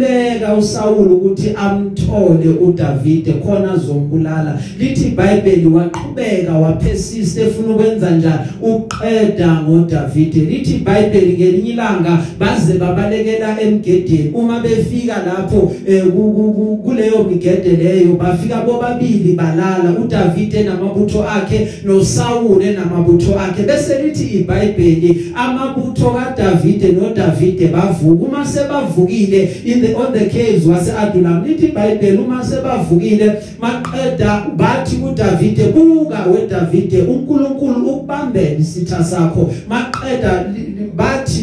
[0.03, 8.39] Wahluleka uSaul ukuthi amthole uDavide khona zombulala lithi iBhayibheli waqhubeka waphesisa efuna ukwenza njani?
[8.61, 10.39] Uqeda ngoDavide.
[10.39, 14.31] Lithi iBhayibheli ngelinye ilanga baze babalekela emgedeni.
[14.33, 19.95] Uma befika lapho eh, ku- ku- ku- kuleyo migede leyo bafika bobabili balala.
[20.03, 23.63] uDavide namabutho akhe noSaul namabutho akhe.
[23.63, 28.25] Bese lithi iBhayibheli amabutho kaDavide noDavide bavuka.
[28.29, 34.95] Uma sebavukile in the on the caves wase Adullam lithi iBhayibheli uma sebavukile maqeda bathi
[34.95, 39.53] uDavide buka weDavide uNkulunkulu ukubambele isitha sakho.
[39.67, 40.45] Maqeda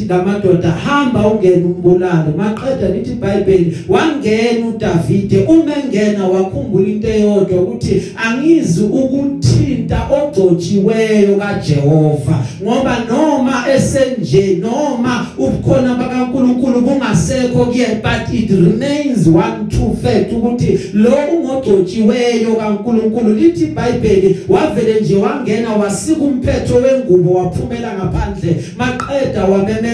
[0.06, 8.02] bathi lamadoda hamba ungena umbulalo maqeda lithi iBhayibheli wangena uDavide umengena wakhumbula into eyodwa ukuthi
[8.16, 19.26] angizi ukuthinta ogcotshiweyo kaJehova ngoba noma esenje noma ubukhona bakaNkuluNkulu bungasekho kuye but it remains
[19.26, 27.32] one true fact ukuthi lo ungogcotshiweyo kaNkuluNkulu lithi iBhayibheli wavele nje wangena wasika umphetho wengubo
[27.32, 29.44] waphumela ngaphandle maqeda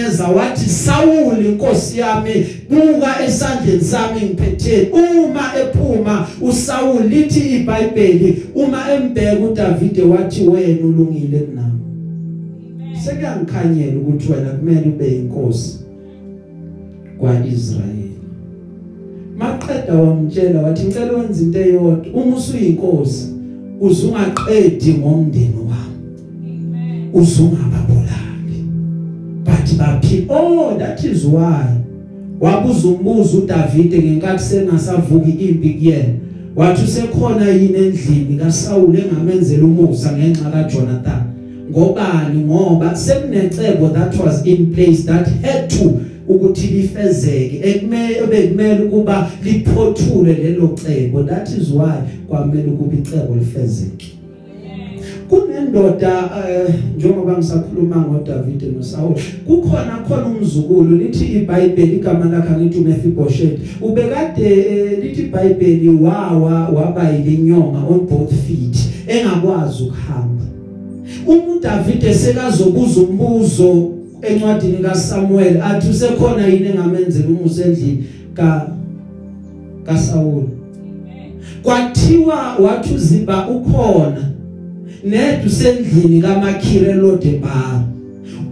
[0.03, 4.89] wamemeza wathi Sawuli inkosi yami buka esandleni sami ngiphethe.
[4.91, 11.79] Uma ephuma uSawuli lithi iBhayibheli uma embheka uDavid wathi wena ulungile kunami
[13.05, 15.79] sekuyangikhanyela ukuthi wena kumele ube inkosi
[17.19, 18.11] kwaIsrayeli
[19.37, 22.05] maqeda wamtshela wathi ngicela wenze into eyodwa.
[22.13, 23.27] Uma usuyinkosi
[23.81, 25.97] uzungaqedi ngomndeni wami.
[27.13, 28.02] Uzungababulali
[29.77, 31.65] but baphi oh that is why.
[32.39, 36.13] Wabuza umbuzo uDavid ngenkathi sengasavuki impi kuyena.
[36.55, 38.37] Wathi usekhona yini endlini?
[38.37, 41.23] kaSaul engamenzela umusa ngenxa kaJonathan.
[41.71, 42.39] Ngobani?
[42.39, 47.61] Ngoba sekunecebo that was in place that had to ukuthi lifezeke.
[47.63, 51.23] Ekumele bekumele ukuba liphothule lelo cebo.
[51.23, 54.22] That is why kwamele ukuba icebo lifezeke.
[55.33, 59.13] Kunendoda eh, njengoba ngisakhuluma ngoDavid noSaul
[59.47, 67.09] kukhona khona umzukulu lithi iBhayibheli igama lakhe ngithi uMephibosheth ubekade eh, lithi iBhayibheli wawa waba
[67.09, 68.77] yinyonga on both feet
[69.07, 70.43] engakwazi ukuhamba.
[71.27, 78.03] Uma uDavid esekazobuza umbuzo encwadini kaSamuel athi usekhona yini engamenzela umusa endlini
[78.33, 78.67] ka
[79.85, 80.43] kaSaul?
[81.63, 84.33] Kwathiwa wathi uziba ukhona.
[85.03, 87.83] Nedu sendlini kaMakhire Lodebar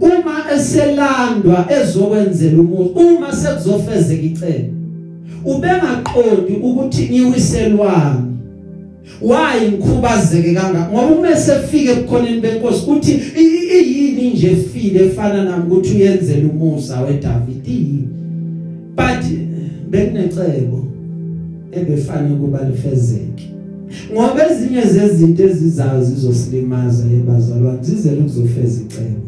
[0.00, 4.72] uma eselandwa ezokwenzela umuzi uma sekuzofezeka icebo
[5.44, 8.32] ubengaqondi ukuthi ngiwiselwani.
[9.20, 15.94] Why ngikhubazeke kanga ngoba uma sefike ebukhoneni benkosi uthi iyini nje efile efana nami ukuthi
[15.94, 18.08] uyenzele umusa weDavid yini?
[18.96, 19.24] But
[19.90, 20.86] bekunecebo
[21.72, 23.31] ebefanele kuba lifezeke.
[24.12, 29.20] Ngoba ezinye zezinto ezizayo zizosilimaza ebazalwane zizele ukuzofeza icebo.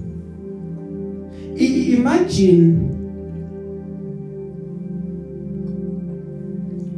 [1.96, 2.74] Imagine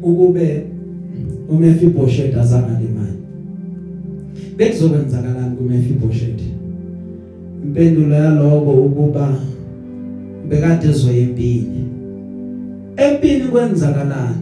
[0.02, 0.62] ukube
[1.48, 3.18] uMephibosheth azangalimali.
[4.56, 6.42] Bekuzokwenzakalani kuMephibosheth?
[7.64, 9.38] Impendulo yaloko ukuba
[10.48, 11.84] bekade ezoyempini
[12.96, 13.44] empini.
[13.50, 14.36] Kwenzakalani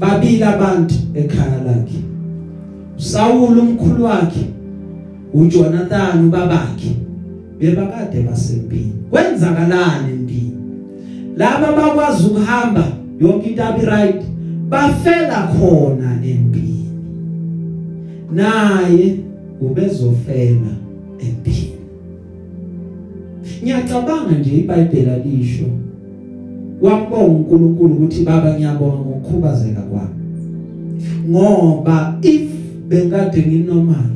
[0.00, 2.07] babili abantu ekhaya lakhe.
[2.98, 4.46] uSawul umkhulu wakhe
[5.34, 6.96] uJonathan ubabakhe
[7.58, 10.56] bebakade basempini kwenzakalani empini
[11.36, 12.84] laba bakwazi ukuhamba
[13.20, 14.22] yonke into abi right
[14.68, 16.88] bafela khona empini.
[18.32, 19.16] Naye
[19.60, 20.72] ubezofela
[21.18, 21.72] empini.
[23.62, 25.64] Ngiyacabanga nje iBhayibheli alisho
[26.82, 30.14] wabonga uNkulunkulu ukuthi baba ngiyabonga ngokukhubazeka kwami.
[31.28, 32.47] Ngoba if
[32.88, 34.10] bengade nginormal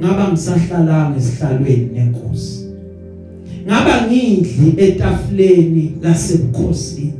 [0.00, 2.64] ngaba ngisahlalanga esihlalweni nenkosi.
[3.66, 7.12] Ngaba ngidli etafuleni lasebukhosini.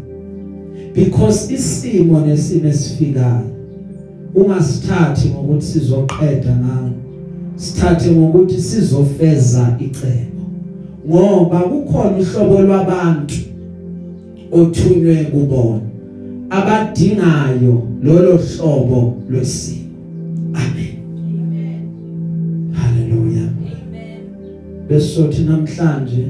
[0.94, 3.42] Because isimo nesimo esifikayo
[4.34, 6.90] ungasithathi ngokuthi sizoqeda ngawo
[7.56, 10.42] sithathe ngokuthi sizofeza icebo.
[11.08, 13.34] Ngoba kukhona uhlobo lwabantu
[14.52, 15.80] othunywe kubona
[16.50, 19.87] abadingayo lolo hlobo lwesimo.
[20.54, 21.80] Amen Amen.
[22.72, 24.20] haleluya Amen.
[24.88, 26.26] besothi namhlanje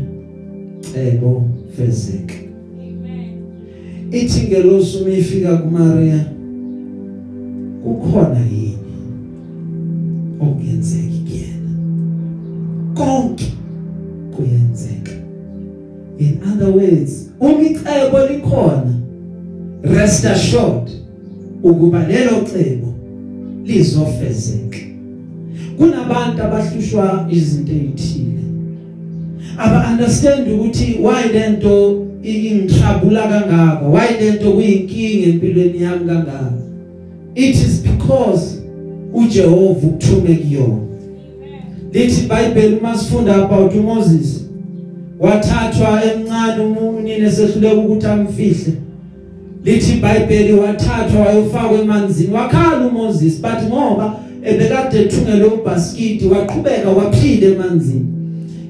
[0.81, 1.45] cebo
[1.77, 2.49] fezeke
[4.13, 6.25] ithi ngelosi uma ifika kuMaria
[7.85, 8.79] kukhona yini
[10.41, 11.71] okuyenzeka kuyena
[12.95, 13.53] konke
[14.37, 15.13] kuyenzeka
[16.19, 18.95] in other words uma icebo likhona
[19.83, 20.91] rest assured
[21.63, 22.88] ukuba lelo cebo
[23.69, 24.79] lizofezeka.
[25.79, 28.43] Kunabantu abahlushwa izinto ezithile.
[29.59, 36.53] Aba understand ukuthi why lento ingithabula kangaka why lento kuyinkinga empilweni yami kangaka
[37.35, 38.63] it is because
[39.13, 40.79] uJehova ukuthume kuyona.
[41.93, 44.45] Lithi iBhayibheli uma sifunda about uMoses
[45.21, 48.73] wathathwa emncane umunini esehluleka ukuthi amfihle.
[49.65, 58.07] Lithi iBhayibheli wathathwa wayofakwa emanzini wakhala uMoses but ngoba ebekade ethungele ubhaskidi waqhubeka waphila emanzini.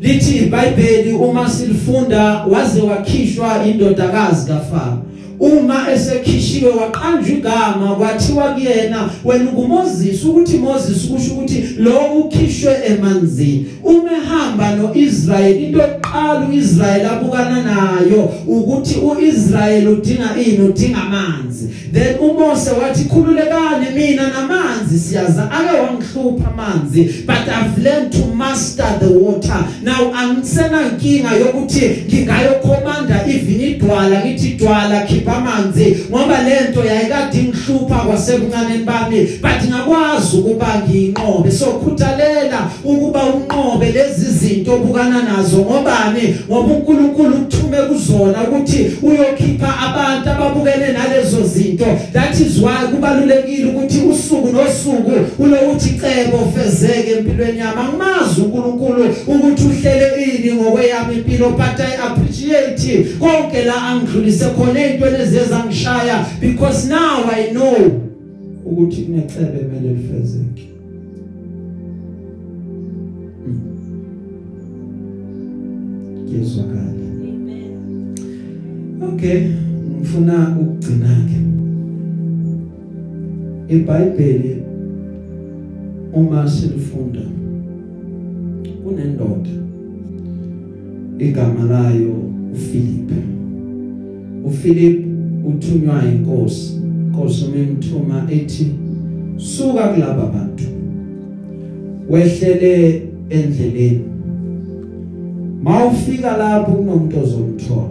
[0.00, 4.98] Lithi iBhayibheli uma silifunda waze wakhishwa indodakazi kaFaro.
[5.40, 13.66] Uma esekhishiwe waqanjwa igama kwathiwa kuyena wena nguMoses ukuthi Moses kusho ukuthi lo ukhishwe emanzini.
[13.84, 21.68] Uma ehamba noIsrael into eqala uIsrael abukana nayo ukuthi uIsrael udinga ini udinga amanzi.
[21.92, 25.50] Then uMose wathi khululekani mina namanzi siyaza.
[25.50, 29.68] Ake wangihlupha amanzi but I've learned to master the water.
[29.82, 37.38] Now angisena inkinga yokuthi ngingayokhomanda even idwala ngithi idwala khipha ngiyokhipha amanzi ngoba lento yayikade
[37.38, 39.28] ingihlupha kwasebuncaneni bami.
[39.42, 46.36] But ngakwazi ukuba ngiyinqobe so khuthalela ukuba unqobe lezi zinto obukana nazo ngobani?
[46.48, 51.86] Ngoba uNkulunkulu ukuthume kuzona ukuthi uyokhipha abantu ababukene nalezo zinto.
[52.12, 57.80] That is why kubalulekile ukuthi usuku nosuku ulokuthi cebo fezeke empilweni yami.
[57.80, 65.17] Angimazi uNkulunkulu ukuthi uhlele ini ngokweyami impilo but I appreciate konke la angidlulise khona ezintweni
[65.22, 68.08] eziyeza ngishaya because now I know
[68.64, 70.68] ukuthi kunecebe emele lifezeke.
[76.24, 77.72] Ngizwakala Amen.
[79.14, 79.42] Okay
[79.98, 81.38] ngifuna ukugcina ke.
[83.74, 84.62] iBhayibheli
[86.12, 87.20] uma silifunda
[88.84, 89.50] kunendoda
[91.18, 92.14] igama layo
[92.52, 93.37] uPhilip
[94.48, 95.06] uPhilip
[95.48, 98.66] uthunywa inkosi inkosi umemthuma ethi
[99.36, 100.64] suka kulaba bantu
[102.10, 104.04] wehlele endleleni.
[105.62, 107.88] Mawufika lapho kunomuntu ozomthola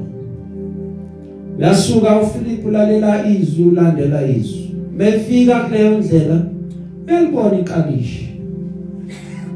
[1.59, 4.71] yasuka uPhilip ulalela izwi ulandela izwi.
[4.97, 6.41] Mefika kuleyo ndlela
[7.07, 8.27] elibona ikalishi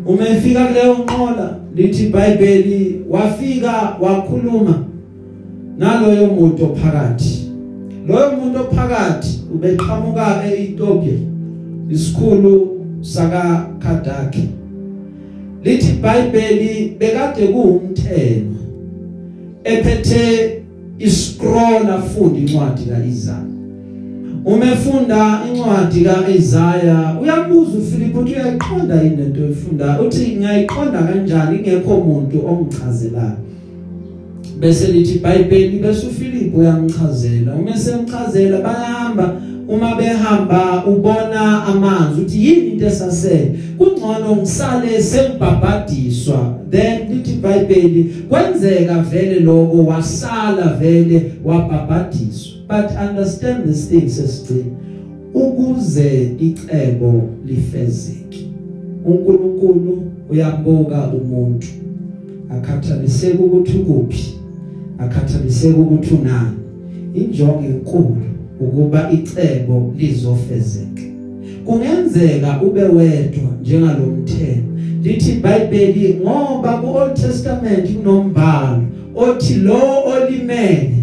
[0.06, 4.91] uma efika kuleyo nqola lithi iBhayibheli wafika wakhuluma.
[5.82, 7.52] Naloyo muntu ophakathi.
[8.08, 11.14] Loyo muntu ophakathi ubeqhamuka eEthiopia
[11.90, 14.50] isikhulu saka Kadaki
[15.64, 18.56] lithi iBhayibheli bekade kuumthelo
[19.64, 20.62] ephethe
[21.00, 23.46] iscroll afunda incwadi kaIsaya.
[24.46, 27.18] Uma efunda incwadi kaIsaya.
[27.22, 30.02] Uyabuza uPhilip ukuthi uyayiqonda yini lento oyifunda?
[30.02, 31.58] Uthi ngiyayiqonda kanjani?
[31.58, 33.51] Ingekho umuntu ongichazelayo.
[34.62, 37.56] Bese lithi iBhayibheli bese uPhilip uyamchazela.
[37.56, 39.42] Uma esemchazela bayahamba.
[39.68, 43.60] Uma behamba ubona amanzi uthi yini into esasele.
[43.78, 46.60] Kungcono ngisale sengibhabhadiswa.
[46.70, 49.86] Then lithi iBhayibheli kwenzeka vele lokho.
[49.86, 52.52] Wasala vele wabhabhadiswa.
[52.68, 54.66] But understand this thing sesicini
[55.34, 58.48] ukuze icebo lifezeke
[59.06, 61.68] uNkulunkulu uyambuka umuntu.
[62.50, 64.41] Akhathaliseke ukuthi ukuphi.
[65.02, 66.58] Akhathaliseke ukuthi unani.
[67.14, 68.18] Injongo enkulu
[68.60, 71.02] ukuba icebo lizofezeka.
[71.66, 74.72] Kungenzeka ube wedwa njengalomthelo
[75.04, 78.84] lithi iBhayibheli ngoba kuOld Testament kunombhalo
[79.16, 80.96] othi lo olimele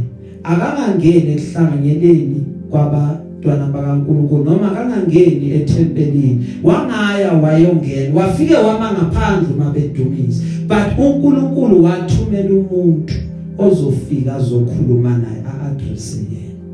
[0.42, 6.46] akangangeni ekuhlanganyeleni kwabantwana bakaNkuluNkulu noma akangangeni ethempelini.
[6.62, 13.14] Wangaya wayongena wafike wama ngaphandle mabedumisa but uNkulunkulu wathumela umuntu.
[13.58, 16.64] Ozofika azokhuluma naye a-address yena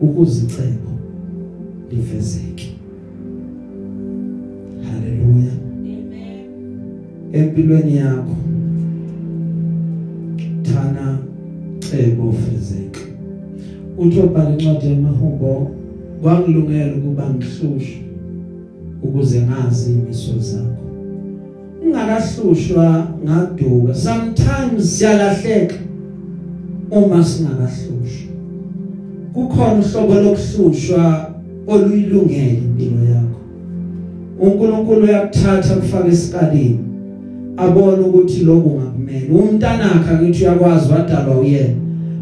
[0.00, 0.90] ukuzicebo
[1.90, 2.72] lifezeke.
[4.82, 6.46] Haleluya Amen.
[7.32, 8.36] empilweni yakho
[10.62, 11.18] thana
[11.80, 13.00] cebo fezeka
[13.98, 15.70] uthi obhala incwadi yamahumbo
[16.22, 18.00] kwangilungela ukuba ngihlushwe
[19.02, 20.84] ukuze ngazi imiso zakho.
[21.86, 23.94] Ungakahlushwa ngaduka.
[23.94, 25.74] Sometimes siyalahleka.
[26.94, 28.32] Uma singakahlushwa
[29.34, 31.30] kukhona uhlobo lokuhlushwa
[31.66, 33.40] oluyilungele impilo yakho.
[34.40, 36.78] uNkulunkulu uyakuthatha kufaka esikalini
[37.56, 39.28] abone ukuthi lokhu ngakumele.
[39.32, 41.74] Umntanakhe ngithi uyakwazi wadalwa uyena.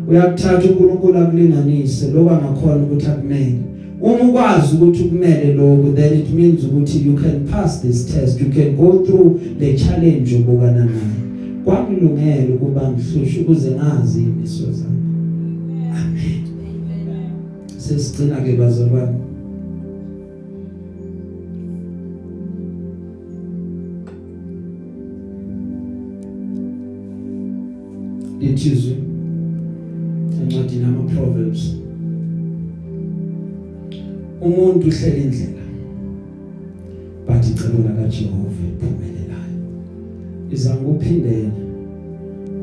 [0.09, 3.59] Uyakuthatha uNkulunkulu akulinganise lokho angakhona ukuthi akumele.
[4.01, 8.41] Uma ukwazi ukuthi kumele lokho then it means ukuthi you can pass this test.
[8.41, 11.22] You can go through the challenge obukana nayo.
[11.65, 15.03] Kwangilungela ukuba ngihlushe ukuze ngazi imiso zakho
[16.01, 16.43] amen
[17.79, 19.19] sesigcina ke bazalwane.
[28.41, 28.97] Lithizwe.
[30.43, 31.83] Encwadini ama Proverbs
[34.43, 35.63] umuntu uhlela indlela
[37.27, 39.02] but icebo la kaJehova iphumelelayo
[40.53, 41.53] izange uphindele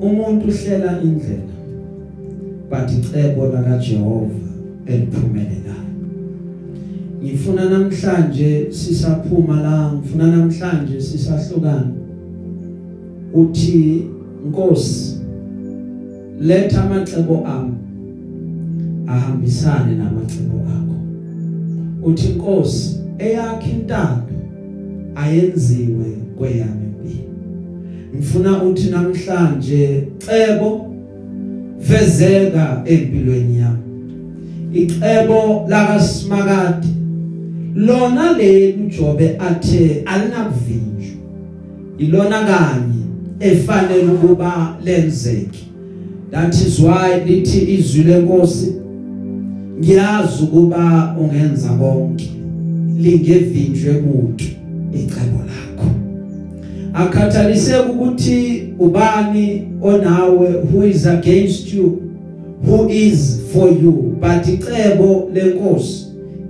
[0.02, 1.56] umuntu uhlela indlela
[2.70, 4.40] but icebo la kaJehova
[4.86, 5.90] eliphumelelayo
[7.24, 11.92] ngifuna namhlanje sisaphuma la ngifuna namhlanje sisahlukana.
[13.34, 14.06] Uthi
[14.48, 15.20] Nkosi
[16.40, 17.74] letha amacebo ami
[19.08, 20.96] ahambisane namacebo akho.
[22.04, 24.34] Uthi Nkosi eyakhe intando
[25.16, 26.06] ayenziwe
[26.38, 26.89] kweyami
[28.16, 30.96] ngifuna uthi namhlanje cebo
[31.80, 33.80] fezeka empilweni yami.
[34.74, 36.88] Icebo lakaSimakade
[37.76, 41.16] lona leli uJobe athe alinakuvinjwa.
[41.98, 43.04] Ilona kanye
[43.40, 45.60] efanele ukuba lenzeke.
[46.32, 48.74] That is why lithi izwi lenkosi
[49.80, 52.30] ngiyazi ukuba ungenza konke
[52.98, 54.58] lingevinjwe kuthi
[54.94, 55.90] icebo lakho.
[56.94, 62.02] Akhathalise ukuthi ubani onawe who is against you
[62.66, 64.18] who is for you.
[64.20, 66.06] But icebo lenkosi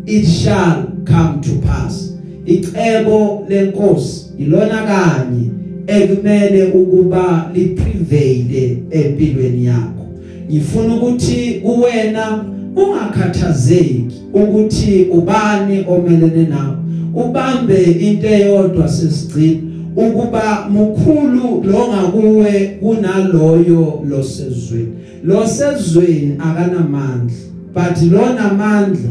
[0.05, 2.13] it shall come to pass.
[2.45, 5.49] Icebo lenkosi ilona kanye
[5.87, 10.07] ekumele ukuba liprevail empilweni yakho.
[10.49, 16.75] Ngifuna ukuthi kuwena ungakhathazeki ukuthi ubani omelene nawe
[17.13, 24.93] ubambe into eyodwa sesigcina ukuba mukhulu lo ngakuwe kunaloyo losezweni.
[25.23, 27.35] Losezweni akanamandla
[27.73, 29.09] but lona amandla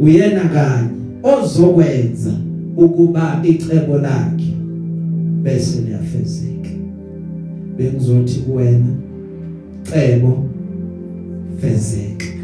[0.00, 0.90] uyena kanye
[1.22, 2.30] ozokwenza
[2.76, 4.54] ukuba icebo lakhe
[5.42, 6.70] bese liyafezeka.
[7.76, 8.86] Bengizothi kuwena
[9.82, 10.44] cebo
[11.60, 12.37] fezeka.